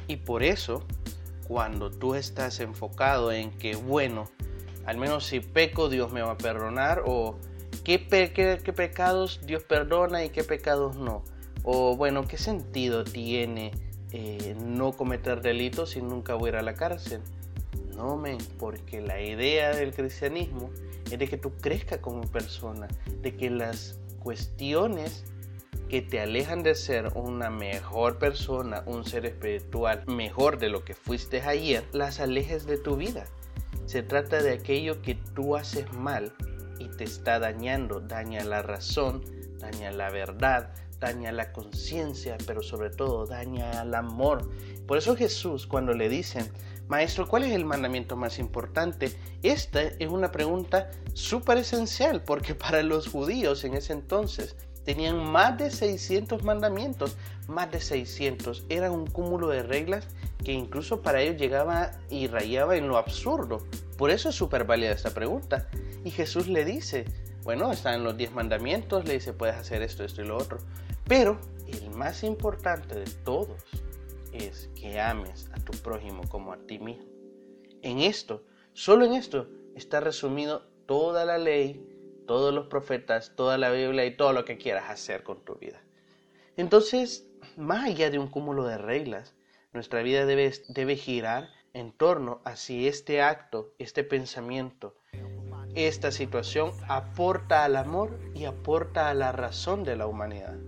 Y 0.08 0.16
por 0.16 0.42
eso, 0.42 0.84
cuando 1.48 1.90
tú 1.90 2.14
estás 2.14 2.60
enfocado 2.60 3.32
en 3.32 3.50
que, 3.50 3.76
bueno, 3.76 4.28
al 4.84 4.98
menos 4.98 5.24
si 5.24 5.40
peco 5.40 5.88
Dios 5.88 6.12
me 6.12 6.20
va 6.20 6.32
a 6.32 6.38
perdonar, 6.38 7.02
o 7.06 7.38
qué, 7.84 7.98
pecados 8.74 9.40
Dios 9.44 9.62
perdona 9.62 10.24
y 10.24 10.30
qué 10.30 10.44
pecados 10.44 10.96
no, 10.96 11.24
o 11.62 11.96
bueno, 11.96 12.26
qué 12.26 12.38
sentido 12.38 13.04
tiene 13.04 13.72
eh, 14.12 14.54
no 14.62 14.92
cometer 14.92 15.40
delitos 15.40 15.96
y 15.96 16.02
nunca 16.02 16.34
voy 16.34 16.48
a 16.48 16.52
ir 16.52 16.56
a 16.56 16.62
la 16.62 16.74
cárcel. 16.74 17.22
No, 17.96 18.16
men, 18.16 18.38
porque 18.58 19.00
la 19.00 19.20
idea 19.20 19.74
del 19.74 19.94
cristianismo 19.94 20.70
es 21.10 21.18
de 21.18 21.28
que 21.28 21.36
tú 21.36 21.52
crezcas 21.60 21.98
como 21.98 22.22
persona, 22.22 22.88
de 23.20 23.36
que 23.36 23.50
las 23.50 23.98
cuestiones 24.18 25.24
que 25.88 26.00
te 26.00 26.20
alejan 26.20 26.62
de 26.62 26.74
ser 26.74 27.12
una 27.14 27.50
mejor 27.50 28.18
persona, 28.18 28.82
un 28.86 29.04
ser 29.04 29.26
espiritual 29.26 30.04
mejor 30.06 30.58
de 30.58 30.70
lo 30.70 30.84
que 30.84 30.94
fuiste 30.94 31.42
ayer, 31.42 31.84
las 31.92 32.18
alejes 32.18 32.64
de 32.64 32.78
tu 32.78 32.96
vida. 32.96 33.26
Se 33.84 34.02
trata 34.02 34.42
de 34.42 34.52
aquello 34.52 35.02
que 35.02 35.16
tú 35.34 35.54
haces 35.54 35.92
mal 35.92 36.32
y 36.78 36.88
te 36.88 37.04
está 37.04 37.38
dañando, 37.38 38.00
daña 38.00 38.44
la 38.44 38.62
razón, 38.62 39.22
daña 39.58 39.90
la 39.90 40.10
verdad, 40.10 40.72
daña 41.00 41.32
la 41.32 41.52
conciencia, 41.52 42.36
pero 42.46 42.62
sobre 42.62 42.90
todo 42.90 43.26
daña 43.26 43.82
el 43.82 43.94
amor. 43.94 44.48
Por 44.86 44.98
eso 44.98 45.16
Jesús 45.16 45.66
cuando 45.66 45.92
le 45.94 46.08
dicen, 46.08 46.50
Maestro, 46.88 47.26
¿cuál 47.28 47.44
es 47.44 47.52
el 47.52 47.64
mandamiento 47.64 48.16
más 48.16 48.38
importante? 48.38 49.12
Esta 49.42 49.82
es 49.82 50.08
una 50.08 50.30
pregunta 50.30 50.90
súper 51.14 51.58
esencial 51.58 52.22
porque 52.22 52.54
para 52.54 52.82
los 52.82 53.08
judíos 53.08 53.64
en 53.64 53.74
ese 53.74 53.92
entonces 53.92 54.56
Tenían 54.84 55.24
más 55.24 55.58
de 55.58 55.70
600 55.70 56.42
mandamientos, 56.42 57.16
más 57.46 57.70
de 57.70 57.80
600. 57.80 58.64
Era 58.68 58.90
un 58.90 59.06
cúmulo 59.06 59.48
de 59.48 59.62
reglas 59.62 60.08
que 60.44 60.52
incluso 60.52 61.02
para 61.02 61.20
ellos 61.20 61.40
llegaba 61.40 61.92
y 62.10 62.26
rayaba 62.26 62.76
en 62.76 62.88
lo 62.88 62.96
absurdo. 62.96 63.66
Por 63.96 64.10
eso 64.10 64.30
es 64.30 64.34
súper 64.34 64.64
válida 64.64 64.92
esta 64.92 65.14
pregunta. 65.14 65.68
Y 66.04 66.10
Jesús 66.10 66.48
le 66.48 66.64
dice, 66.64 67.04
bueno, 67.44 67.70
están 67.70 68.02
los 68.02 68.16
10 68.16 68.32
mandamientos, 68.32 69.04
le 69.06 69.14
dice, 69.14 69.32
puedes 69.32 69.56
hacer 69.56 69.82
esto, 69.82 70.04
esto 70.04 70.22
y 70.22 70.26
lo 70.26 70.36
otro. 70.36 70.58
Pero 71.06 71.38
el 71.68 71.90
más 71.90 72.24
importante 72.24 72.94
de 72.94 73.10
todos 73.24 73.62
es 74.32 74.68
que 74.74 75.00
ames 75.00 75.48
a 75.52 75.60
tu 75.60 75.72
prójimo 75.78 76.22
como 76.28 76.52
a 76.52 76.58
ti 76.58 76.78
mismo. 76.78 77.04
En 77.82 77.98
esto, 77.98 78.42
solo 78.72 79.04
en 79.04 79.14
esto, 79.14 79.48
está 79.74 80.00
resumido 80.00 80.62
toda 80.86 81.24
la 81.24 81.38
ley 81.38 81.91
todos 82.26 82.54
los 82.54 82.66
profetas, 82.66 83.34
toda 83.36 83.58
la 83.58 83.70
Biblia 83.70 84.04
y 84.04 84.16
todo 84.16 84.32
lo 84.32 84.44
que 84.44 84.58
quieras 84.58 84.90
hacer 84.90 85.22
con 85.22 85.44
tu 85.44 85.56
vida. 85.56 85.80
Entonces, 86.56 87.26
más 87.56 87.86
allá 87.86 88.10
de 88.10 88.18
un 88.18 88.28
cúmulo 88.28 88.64
de 88.64 88.78
reglas, 88.78 89.34
nuestra 89.72 90.02
vida 90.02 90.26
debe, 90.26 90.52
debe 90.68 90.96
girar 90.96 91.48
en 91.72 91.92
torno 91.92 92.40
a 92.44 92.56
si 92.56 92.86
este 92.86 93.22
acto, 93.22 93.72
este 93.78 94.04
pensamiento, 94.04 94.94
esta 95.74 96.12
situación 96.12 96.72
aporta 96.88 97.64
al 97.64 97.76
amor 97.76 98.18
y 98.34 98.44
aporta 98.44 99.08
a 99.08 99.14
la 99.14 99.32
razón 99.32 99.84
de 99.84 99.96
la 99.96 100.06
humanidad. 100.06 100.58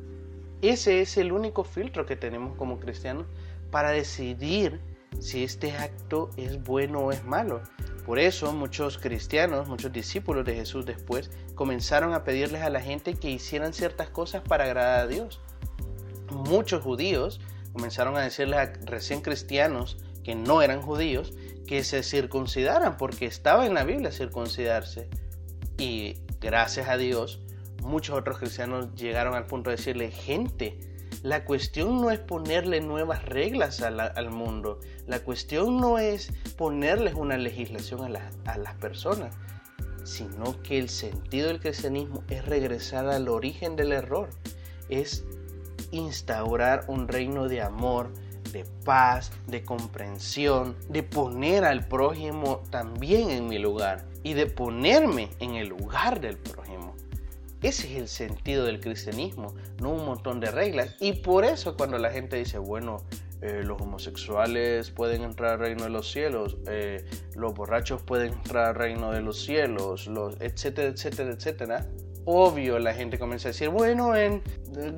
Ese 0.62 1.02
es 1.02 1.18
el 1.18 1.32
único 1.32 1.62
filtro 1.64 2.06
que 2.06 2.16
tenemos 2.16 2.56
como 2.56 2.80
cristianos 2.80 3.26
para 3.70 3.90
decidir 3.90 4.80
si 5.20 5.44
este 5.44 5.72
acto 5.72 6.30
es 6.38 6.62
bueno 6.62 7.00
o 7.00 7.12
es 7.12 7.22
malo. 7.24 7.60
Por 8.04 8.18
eso 8.18 8.52
muchos 8.52 8.98
cristianos, 8.98 9.66
muchos 9.66 9.90
discípulos 9.92 10.44
de 10.44 10.54
Jesús 10.54 10.84
después 10.84 11.30
comenzaron 11.54 12.12
a 12.12 12.22
pedirles 12.22 12.62
a 12.62 12.68
la 12.68 12.80
gente 12.80 13.14
que 13.14 13.30
hicieran 13.30 13.72
ciertas 13.72 14.10
cosas 14.10 14.42
para 14.42 14.64
agradar 14.64 15.00
a 15.00 15.06
Dios. 15.06 15.40
Muchos 16.30 16.82
judíos 16.82 17.40
comenzaron 17.72 18.16
a 18.16 18.20
decirles 18.20 18.58
a 18.58 18.72
recién 18.84 19.22
cristianos 19.22 19.96
que 20.22 20.34
no 20.34 20.60
eran 20.62 20.82
judíos 20.82 21.32
que 21.66 21.82
se 21.82 22.02
circuncidaran 22.02 22.96
porque 22.98 23.26
estaba 23.26 23.66
en 23.66 23.74
la 23.74 23.84
Biblia 23.84 24.12
circuncidarse. 24.12 25.08
Y 25.78 26.18
gracias 26.40 26.88
a 26.88 26.98
Dios, 26.98 27.40
muchos 27.82 28.16
otros 28.16 28.38
cristianos 28.38 28.94
llegaron 28.94 29.34
al 29.34 29.46
punto 29.46 29.70
de 29.70 29.76
decirle, 29.76 30.10
gente, 30.10 30.78
la 31.24 31.46
cuestión 31.46 32.02
no 32.02 32.10
es 32.10 32.18
ponerle 32.18 32.82
nuevas 32.82 33.24
reglas 33.24 33.80
al 33.80 34.30
mundo. 34.30 34.78
La 35.06 35.20
cuestión 35.20 35.78
no 35.78 35.96
es 35.96 36.30
ponerles 36.58 37.14
una 37.14 37.38
legislación 37.38 38.04
a, 38.04 38.58
las 38.58 38.74
personas. 38.74 39.34
sino 40.04 40.60
que 40.62 40.78
el 40.78 40.90
sentido 40.90 41.48
del 41.48 41.60
cristianismo 41.60 42.22
es 42.28 42.44
regresar 42.44 43.08
al 43.08 43.30
origen 43.30 43.74
del 43.74 43.92
error, 43.92 44.28
es 44.90 45.24
instaurar 45.92 46.84
un 46.88 47.08
reino 47.08 47.48
de 47.48 47.62
amor, 47.62 48.12
de 48.52 48.66
paz, 48.84 49.32
de 49.46 49.64
comprensión, 49.64 50.76
de 50.90 51.02
poner 51.04 51.64
al 51.64 51.88
prójimo 51.88 52.62
también 52.68 53.30
en 53.30 53.46
mi 53.46 53.58
lugar 53.58 54.04
y 54.22 54.34
de 54.34 54.44
ponerme 54.44 55.30
en 55.38 55.54
el 55.54 55.68
lugar 55.68 56.20
del 56.20 56.36
prójimo. 56.36 56.83
Ese 57.64 57.90
es 57.94 57.98
el 57.98 58.08
sentido 58.08 58.66
del 58.66 58.78
cristianismo, 58.78 59.54
no 59.80 59.88
un 59.88 60.04
montón 60.04 60.38
de 60.38 60.50
reglas. 60.50 60.96
Y 61.00 61.14
por 61.14 61.46
eso 61.46 61.78
cuando 61.78 61.96
la 61.96 62.10
gente 62.10 62.36
dice, 62.36 62.58
bueno, 62.58 63.02
eh, 63.40 63.62
los 63.64 63.80
homosexuales 63.80 64.90
pueden 64.90 65.22
entrar 65.22 65.52
al 65.52 65.58
reino 65.60 65.84
de 65.84 65.88
los 65.88 66.12
cielos, 66.12 66.58
eh, 66.66 67.02
los 67.34 67.54
borrachos 67.54 68.02
pueden 68.02 68.34
entrar 68.34 68.66
al 68.66 68.74
reino 68.74 69.12
de 69.12 69.22
los 69.22 69.42
cielos, 69.42 70.06
los, 70.08 70.38
etcétera, 70.42 70.88
etcétera, 70.88 71.32
etcétera, 71.32 71.86
obvio 72.26 72.78
la 72.78 72.92
gente 72.92 73.18
comienza 73.18 73.48
a 73.48 73.52
decir, 73.52 73.70
bueno, 73.70 74.14
en 74.14 74.42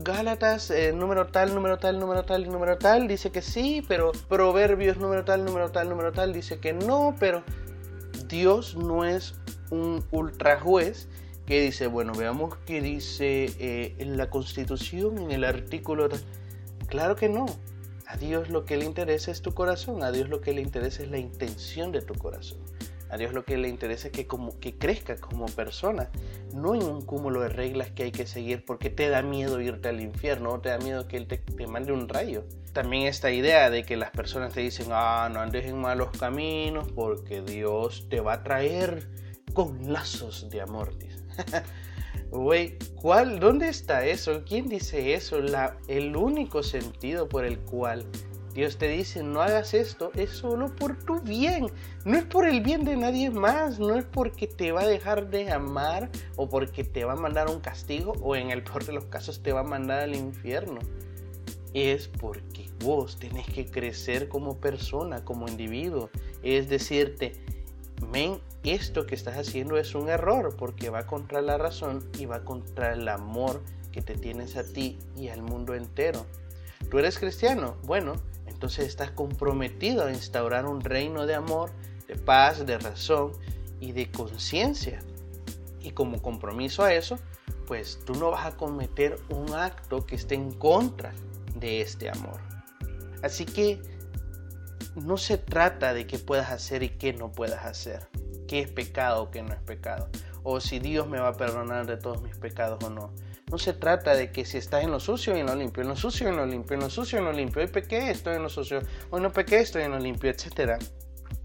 Gálatas, 0.02 0.72
eh, 0.72 0.92
número 0.92 1.28
tal, 1.28 1.54
número 1.54 1.78
tal, 1.78 2.00
número 2.00 2.24
tal, 2.24 2.48
número 2.48 2.78
tal, 2.78 3.06
dice 3.06 3.30
que 3.30 3.42
sí, 3.42 3.84
pero 3.86 4.10
Proverbios, 4.28 4.96
número 4.96 5.24
tal, 5.24 5.44
número 5.44 5.70
tal, 5.70 5.88
número 5.88 6.10
tal, 6.10 6.32
dice 6.32 6.58
que 6.58 6.72
no, 6.72 7.14
pero 7.20 7.44
Dios 8.26 8.74
no 8.74 9.04
es 9.04 9.36
un 9.70 10.04
ultra 10.10 10.58
que 11.46 11.62
dice, 11.62 11.86
bueno, 11.86 12.12
veamos 12.12 12.56
qué 12.66 12.80
dice 12.82 13.44
eh, 13.58 13.94
en 13.98 14.16
la 14.16 14.28
Constitución, 14.28 15.18
en 15.18 15.30
el 15.30 15.44
artículo... 15.44 16.08
Claro 16.88 17.16
que 17.16 17.28
no. 17.28 17.46
A 18.06 18.16
Dios 18.16 18.50
lo 18.50 18.64
que 18.64 18.76
le 18.76 18.84
interesa 18.84 19.30
es 19.30 19.42
tu 19.42 19.54
corazón, 19.54 20.02
a 20.02 20.12
Dios 20.12 20.28
lo 20.28 20.40
que 20.40 20.52
le 20.52 20.60
interesa 20.60 21.02
es 21.02 21.10
la 21.10 21.18
intención 21.18 21.90
de 21.90 22.02
tu 22.02 22.14
corazón. 22.14 22.58
A 23.08 23.16
Dios 23.16 23.32
lo 23.32 23.44
que 23.44 23.56
le 23.56 23.68
interesa 23.68 24.08
es 24.08 24.12
que, 24.12 24.26
como, 24.26 24.58
que 24.58 24.76
crezca 24.76 25.16
como 25.16 25.46
persona, 25.46 26.10
no 26.52 26.74
en 26.74 26.82
un 26.82 27.02
cúmulo 27.02 27.40
de 27.40 27.48
reglas 27.48 27.90
que 27.90 28.04
hay 28.04 28.12
que 28.12 28.26
seguir 28.26 28.64
porque 28.64 28.90
te 28.90 29.08
da 29.08 29.22
miedo 29.22 29.60
irte 29.60 29.88
al 29.88 30.00
infierno 30.00 30.52
o 30.52 30.60
te 30.60 30.70
da 30.70 30.78
miedo 30.78 31.06
que 31.06 31.16
Él 31.16 31.26
te, 31.26 31.38
te 31.38 31.66
mande 31.66 31.92
un 31.92 32.08
rayo. 32.08 32.44
También 32.72 33.06
esta 33.06 33.30
idea 33.30 33.70
de 33.70 33.84
que 33.84 33.96
las 33.96 34.10
personas 34.10 34.52
te 34.52 34.60
dicen, 34.60 34.88
ah, 34.90 35.28
no 35.32 35.40
andes 35.40 35.66
en 35.66 35.78
malos 35.78 36.10
caminos 36.18 36.90
porque 36.92 37.42
Dios 37.42 38.08
te 38.08 38.20
va 38.20 38.34
a 38.34 38.42
traer 38.42 39.08
con 39.52 39.92
lazos 39.92 40.50
de 40.50 40.60
amor. 40.60 40.92
Güey, 42.30 42.76
¿cuál? 42.96 43.38
¿Dónde 43.38 43.68
está 43.68 44.04
eso? 44.04 44.42
¿Quién 44.44 44.68
dice 44.68 45.14
eso? 45.14 45.38
El 45.86 46.16
único 46.16 46.62
sentido 46.62 47.28
por 47.28 47.44
el 47.44 47.58
cual 47.60 48.04
Dios 48.52 48.78
te 48.78 48.88
dice, 48.88 49.22
no 49.22 49.42
hagas 49.42 49.74
esto, 49.74 50.10
es 50.14 50.30
solo 50.30 50.74
por 50.74 50.96
tu 50.96 51.20
bien. 51.20 51.66
No 52.04 52.16
es 52.16 52.24
por 52.24 52.46
el 52.46 52.62
bien 52.62 52.84
de 52.84 52.96
nadie 52.96 53.30
más, 53.30 53.78
no 53.78 53.96
es 53.96 54.04
porque 54.04 54.46
te 54.46 54.72
va 54.72 54.80
a 54.80 54.86
dejar 54.86 55.28
de 55.28 55.50
amar 55.52 56.10
o 56.36 56.48
porque 56.48 56.82
te 56.82 57.04
va 57.04 57.12
a 57.12 57.16
mandar 57.16 57.48
un 57.48 57.60
castigo 57.60 58.14
o 58.22 58.34
en 58.34 58.50
el 58.50 58.62
peor 58.62 58.84
de 58.84 58.94
los 58.94 59.04
casos 59.04 59.42
te 59.42 59.52
va 59.52 59.60
a 59.60 59.64
mandar 59.64 60.00
al 60.00 60.14
infierno. 60.14 60.80
Es 61.74 62.08
porque 62.08 62.70
vos 62.82 63.18
tenés 63.18 63.46
que 63.46 63.66
crecer 63.66 64.28
como 64.28 64.58
persona, 64.58 65.22
como 65.24 65.48
individuo. 65.48 66.08
Es 66.42 66.70
decirte, 66.70 67.34
men, 68.10 68.40
esto 68.64 69.06
que 69.06 69.14
estás 69.14 69.36
haciendo 69.36 69.76
es 69.76 69.94
un 69.94 70.08
error 70.08 70.56
porque 70.56 70.90
va 70.90 71.06
contra 71.06 71.40
la 71.40 71.58
razón 71.58 72.08
y 72.18 72.26
va 72.26 72.44
contra 72.44 72.92
el 72.92 73.08
amor 73.08 73.62
que 73.92 74.02
te 74.02 74.14
tienes 74.14 74.56
a 74.56 74.64
ti 74.64 74.98
y 75.16 75.28
al 75.28 75.42
mundo 75.42 75.74
entero. 75.74 76.26
¿Tú 76.90 76.98
eres 76.98 77.18
cristiano? 77.18 77.76
Bueno, 77.84 78.14
entonces 78.46 78.86
estás 78.86 79.10
comprometido 79.10 80.04
a 80.04 80.12
instaurar 80.12 80.66
un 80.66 80.80
reino 80.80 81.26
de 81.26 81.34
amor, 81.34 81.70
de 82.08 82.16
paz, 82.16 82.64
de 82.66 82.78
razón 82.78 83.32
y 83.80 83.92
de 83.92 84.10
conciencia. 84.10 85.00
Y 85.80 85.90
como 85.90 86.20
compromiso 86.20 86.82
a 86.82 86.94
eso, 86.94 87.18
pues 87.66 88.00
tú 88.04 88.14
no 88.14 88.30
vas 88.30 88.46
a 88.46 88.56
cometer 88.56 89.18
un 89.28 89.54
acto 89.54 90.06
que 90.06 90.14
esté 90.14 90.34
en 90.34 90.52
contra 90.52 91.12
de 91.54 91.80
este 91.80 92.08
amor. 92.08 92.40
Así 93.22 93.44
que 93.44 93.80
no 94.96 95.18
se 95.18 95.36
trata 95.36 95.92
de 95.92 96.06
qué 96.06 96.18
puedas 96.18 96.50
hacer 96.50 96.82
y 96.82 96.88
qué 96.88 97.12
no 97.12 97.30
puedas 97.30 97.64
hacer, 97.64 98.08
qué 98.48 98.60
es 98.60 98.68
pecado 98.68 99.24
o 99.24 99.30
qué 99.30 99.42
no 99.42 99.52
es 99.52 99.60
pecado, 99.60 100.08
o 100.42 100.60
si 100.60 100.78
Dios 100.78 101.06
me 101.06 101.20
va 101.20 101.28
a 101.28 101.36
perdonar 101.36 101.86
de 101.86 101.96
todos 101.98 102.22
mis 102.22 102.36
pecados 102.36 102.82
o 102.82 102.90
no. 102.90 103.12
No 103.50 103.58
se 103.58 103.74
trata 103.74 104.14
de 104.16 104.32
que 104.32 104.44
si 104.44 104.56
estás 104.58 104.82
en 104.82 104.90
lo 104.90 104.98
sucio 104.98 105.36
y 105.36 105.40
en 105.40 105.46
lo 105.46 105.54
limpio, 105.54 105.82
en 105.82 105.88
lo 105.88 105.96
sucio 105.96 106.26
y 106.26 106.30
en 106.30 106.36
lo 106.36 106.46
limpio, 106.46 106.74
en 106.74 106.80
lo 106.80 106.90
sucio 106.90 107.18
y 107.18 107.20
en 107.20 107.26
lo 107.26 107.32
limpio, 107.32 107.62
hoy 107.62 107.68
pequé, 107.68 108.10
estoy 108.10 108.36
en 108.36 108.42
lo 108.42 108.48
sucio, 108.48 108.80
hoy 109.10 109.20
no 109.20 109.32
pequé, 109.32 109.60
estoy 109.60 109.82
en 109.82 109.92
lo 109.92 109.98
limpio, 109.98 110.30
etc. 110.30 110.82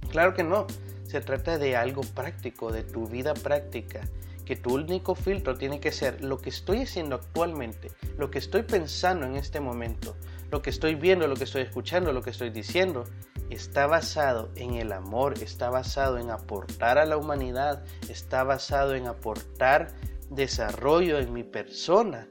Claro 0.09 0.33
que 0.33 0.43
no, 0.43 0.65
se 1.05 1.21
trata 1.21 1.57
de 1.57 1.75
algo 1.75 2.01
práctico, 2.01 2.71
de 2.71 2.83
tu 2.83 3.05
vida 3.05 3.33
práctica, 3.33 4.01
que 4.45 4.55
tu 4.55 4.75
único 4.75 5.13
filtro 5.13 5.55
tiene 5.57 5.79
que 5.79 5.91
ser 5.91 6.23
lo 6.23 6.39
que 6.39 6.49
estoy 6.49 6.81
haciendo 6.81 7.15
actualmente, 7.15 7.91
lo 8.17 8.31
que 8.31 8.39
estoy 8.39 8.63
pensando 8.63 9.25
en 9.25 9.35
este 9.35 9.59
momento, 9.59 10.15
lo 10.51 10.61
que 10.61 10.69
estoy 10.69 10.95
viendo, 10.95 11.27
lo 11.27 11.35
que 11.35 11.45
estoy 11.45 11.61
escuchando, 11.61 12.11
lo 12.11 12.21
que 12.21 12.29
estoy 12.29 12.49
diciendo, 12.49 13.05
está 13.49 13.87
basado 13.87 14.51
en 14.55 14.75
el 14.75 14.91
amor, 14.91 15.35
está 15.41 15.69
basado 15.69 16.17
en 16.17 16.29
aportar 16.29 16.97
a 16.97 17.05
la 17.05 17.17
humanidad, 17.17 17.85
está 18.09 18.43
basado 18.43 18.93
en 18.93 19.07
aportar 19.07 19.95
desarrollo 20.29 21.19
en 21.19 21.31
mi 21.31 21.43
persona? 21.43 22.27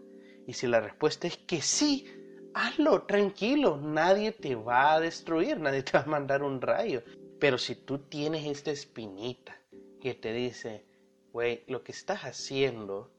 Y 0.47 0.53
si 0.53 0.67
la 0.67 0.81
respuesta 0.81 1.27
es 1.27 1.39
que 1.39 1.63
sí, 1.63 2.07
hazlo 2.53 3.03
tranquilo, 3.03 3.79
nadie 3.79 4.33
te 4.33 4.55
va 4.55 4.95
a 4.95 5.01
destruir, 5.01 5.59
nadie 5.61 5.83
te 5.83 5.93
va 5.93 6.05
a 6.05 6.07
mandar 6.07 6.43
un 6.43 6.61
rayo. 6.61 7.03
Pero 7.39 7.57
si 7.57 7.75
tú 7.75 8.01
tienes 8.01 8.47
esta 8.47 8.71
espinita 8.71 9.57
que 10.03 10.13
te 10.13 10.35
dice, 10.35 10.85
güey, 11.33 11.65
lo 11.69 11.83
que 11.83 11.93
estás 11.93 12.21
haciendo 12.25 13.11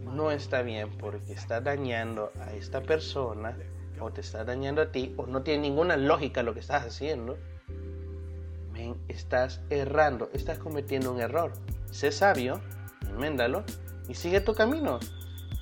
no 0.00 0.30
está 0.30 0.62
bien 0.62 0.96
porque 0.98 1.32
está 1.32 1.60
dañando 1.60 2.32
a 2.40 2.52
esta 2.52 2.82
persona 2.82 3.56
o 4.00 4.10
te 4.10 4.20
está 4.20 4.44
dañando 4.44 4.82
a 4.82 4.92
ti 4.92 5.14
o 5.16 5.26
no 5.26 5.42
tiene 5.42 5.62
ninguna 5.62 5.96
lógica 5.96 6.42
lo 6.42 6.54
que 6.54 6.60
estás 6.60 6.86
haciendo, 6.86 7.38
ven, 8.72 8.96
estás 9.08 9.60
errando, 9.70 10.30
estás 10.32 10.58
cometiendo 10.58 11.12
un 11.12 11.20
error. 11.20 11.52
Sé 11.90 12.12
sabio, 12.12 12.60
enméndalo 13.08 13.64
y 14.08 14.14
sigue 14.14 14.40
tu 14.40 14.54
camino. 14.54 14.98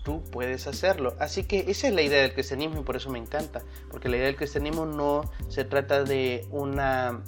Tú 0.05 0.23
puedes 0.31 0.67
hacerlo. 0.67 1.15
Así 1.19 1.45
que 1.45 1.65
esa 1.69 1.89
es 1.89 1.95
la 1.95 2.03
idea 2.03 2.23
del 2.23 2.33
cristianismo 2.33 2.81
y 2.81 2.85
por 2.85 2.97
eso 2.97 3.11
me 3.11 3.19
encanta. 3.19 3.63
Porque 3.91 4.09
la 4.09 4.17
idea 4.17 4.27
del 4.27 4.37
cristianismo 4.37 4.87
no 4.87 5.31
se 5.49 5.65
trata 5.65 6.05
de 6.05 6.47
una, 6.51 7.23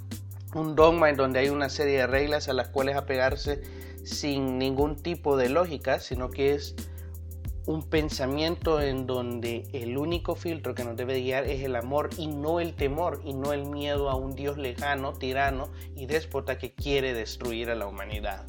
un 0.54 0.74
dogma 0.74 1.10
en 1.10 1.16
donde 1.16 1.40
hay 1.40 1.50
una 1.50 1.68
serie 1.68 1.98
de 1.98 2.06
reglas 2.06 2.48
a 2.48 2.54
las 2.54 2.68
cuales 2.68 2.96
apegarse 2.96 3.60
sin 4.04 4.58
ningún 4.58 4.96
tipo 4.96 5.36
de 5.36 5.50
lógica, 5.50 6.00
sino 6.00 6.30
que 6.30 6.54
es 6.54 6.74
un 7.66 7.82
pensamiento 7.82 8.80
en 8.80 9.06
donde 9.06 9.68
el 9.72 9.98
único 9.98 10.34
filtro 10.34 10.74
que 10.74 10.84
nos 10.84 10.96
debe 10.96 11.20
guiar 11.20 11.44
es 11.44 11.62
el 11.62 11.76
amor 11.76 12.10
y 12.16 12.26
no 12.26 12.60
el 12.60 12.74
temor 12.74 13.20
y 13.24 13.34
no 13.34 13.52
el 13.52 13.66
miedo 13.66 14.10
a 14.10 14.16
un 14.16 14.34
Dios 14.34 14.56
lejano, 14.56 15.12
tirano 15.12 15.70
y 15.94 16.06
déspota 16.06 16.58
que 16.58 16.72
quiere 16.72 17.12
destruir 17.12 17.70
a 17.70 17.74
la 17.74 17.86
humanidad. 17.86 18.46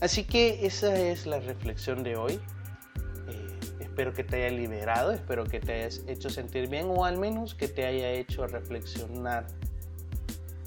Así 0.00 0.24
que 0.24 0.66
esa 0.66 0.94
es 0.98 1.26
la 1.26 1.40
reflexión 1.40 2.02
de 2.02 2.16
hoy. 2.16 2.40
Eh, 3.28 3.58
espero 3.80 4.12
que 4.12 4.24
te 4.24 4.36
haya 4.36 4.54
liberado, 4.54 5.12
espero 5.12 5.44
que 5.44 5.60
te 5.60 5.72
hayas 5.72 6.02
hecho 6.06 6.28
sentir 6.28 6.68
bien 6.68 6.86
o 6.90 7.04
al 7.04 7.16
menos 7.16 7.54
que 7.54 7.68
te 7.68 7.86
haya 7.86 8.10
hecho 8.10 8.46
reflexionar. 8.46 9.46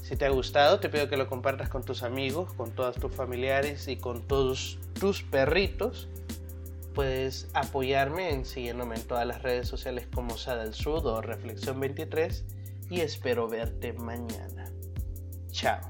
Si 0.02 0.16
te 0.16 0.24
ha 0.24 0.30
gustado, 0.30 0.80
te 0.80 0.88
pido 0.88 1.08
que 1.08 1.18
lo 1.18 1.28
compartas 1.28 1.68
con 1.68 1.84
tus 1.84 2.02
amigos, 2.02 2.52
con 2.54 2.70
todos 2.70 2.96
tus 2.96 3.14
familiares 3.14 3.88
y 3.88 3.96
con 3.96 4.26
todos 4.26 4.78
tus 4.98 5.22
perritos. 5.22 6.08
Puedes 6.94 7.48
apoyarme 7.54 8.30
en 8.30 8.44
siguiéndome 8.44 8.96
en 8.96 9.02
todas 9.02 9.26
las 9.26 9.42
redes 9.42 9.68
sociales 9.68 10.08
como 10.12 10.36
Sada 10.36 10.64
del 10.64 10.74
Sud 10.74 11.06
o 11.06 11.20
Reflexión 11.20 11.78
23 11.80 12.44
y 12.90 13.00
espero 13.00 13.48
verte 13.48 13.92
mañana. 13.92 14.70
Chao. 15.50 15.80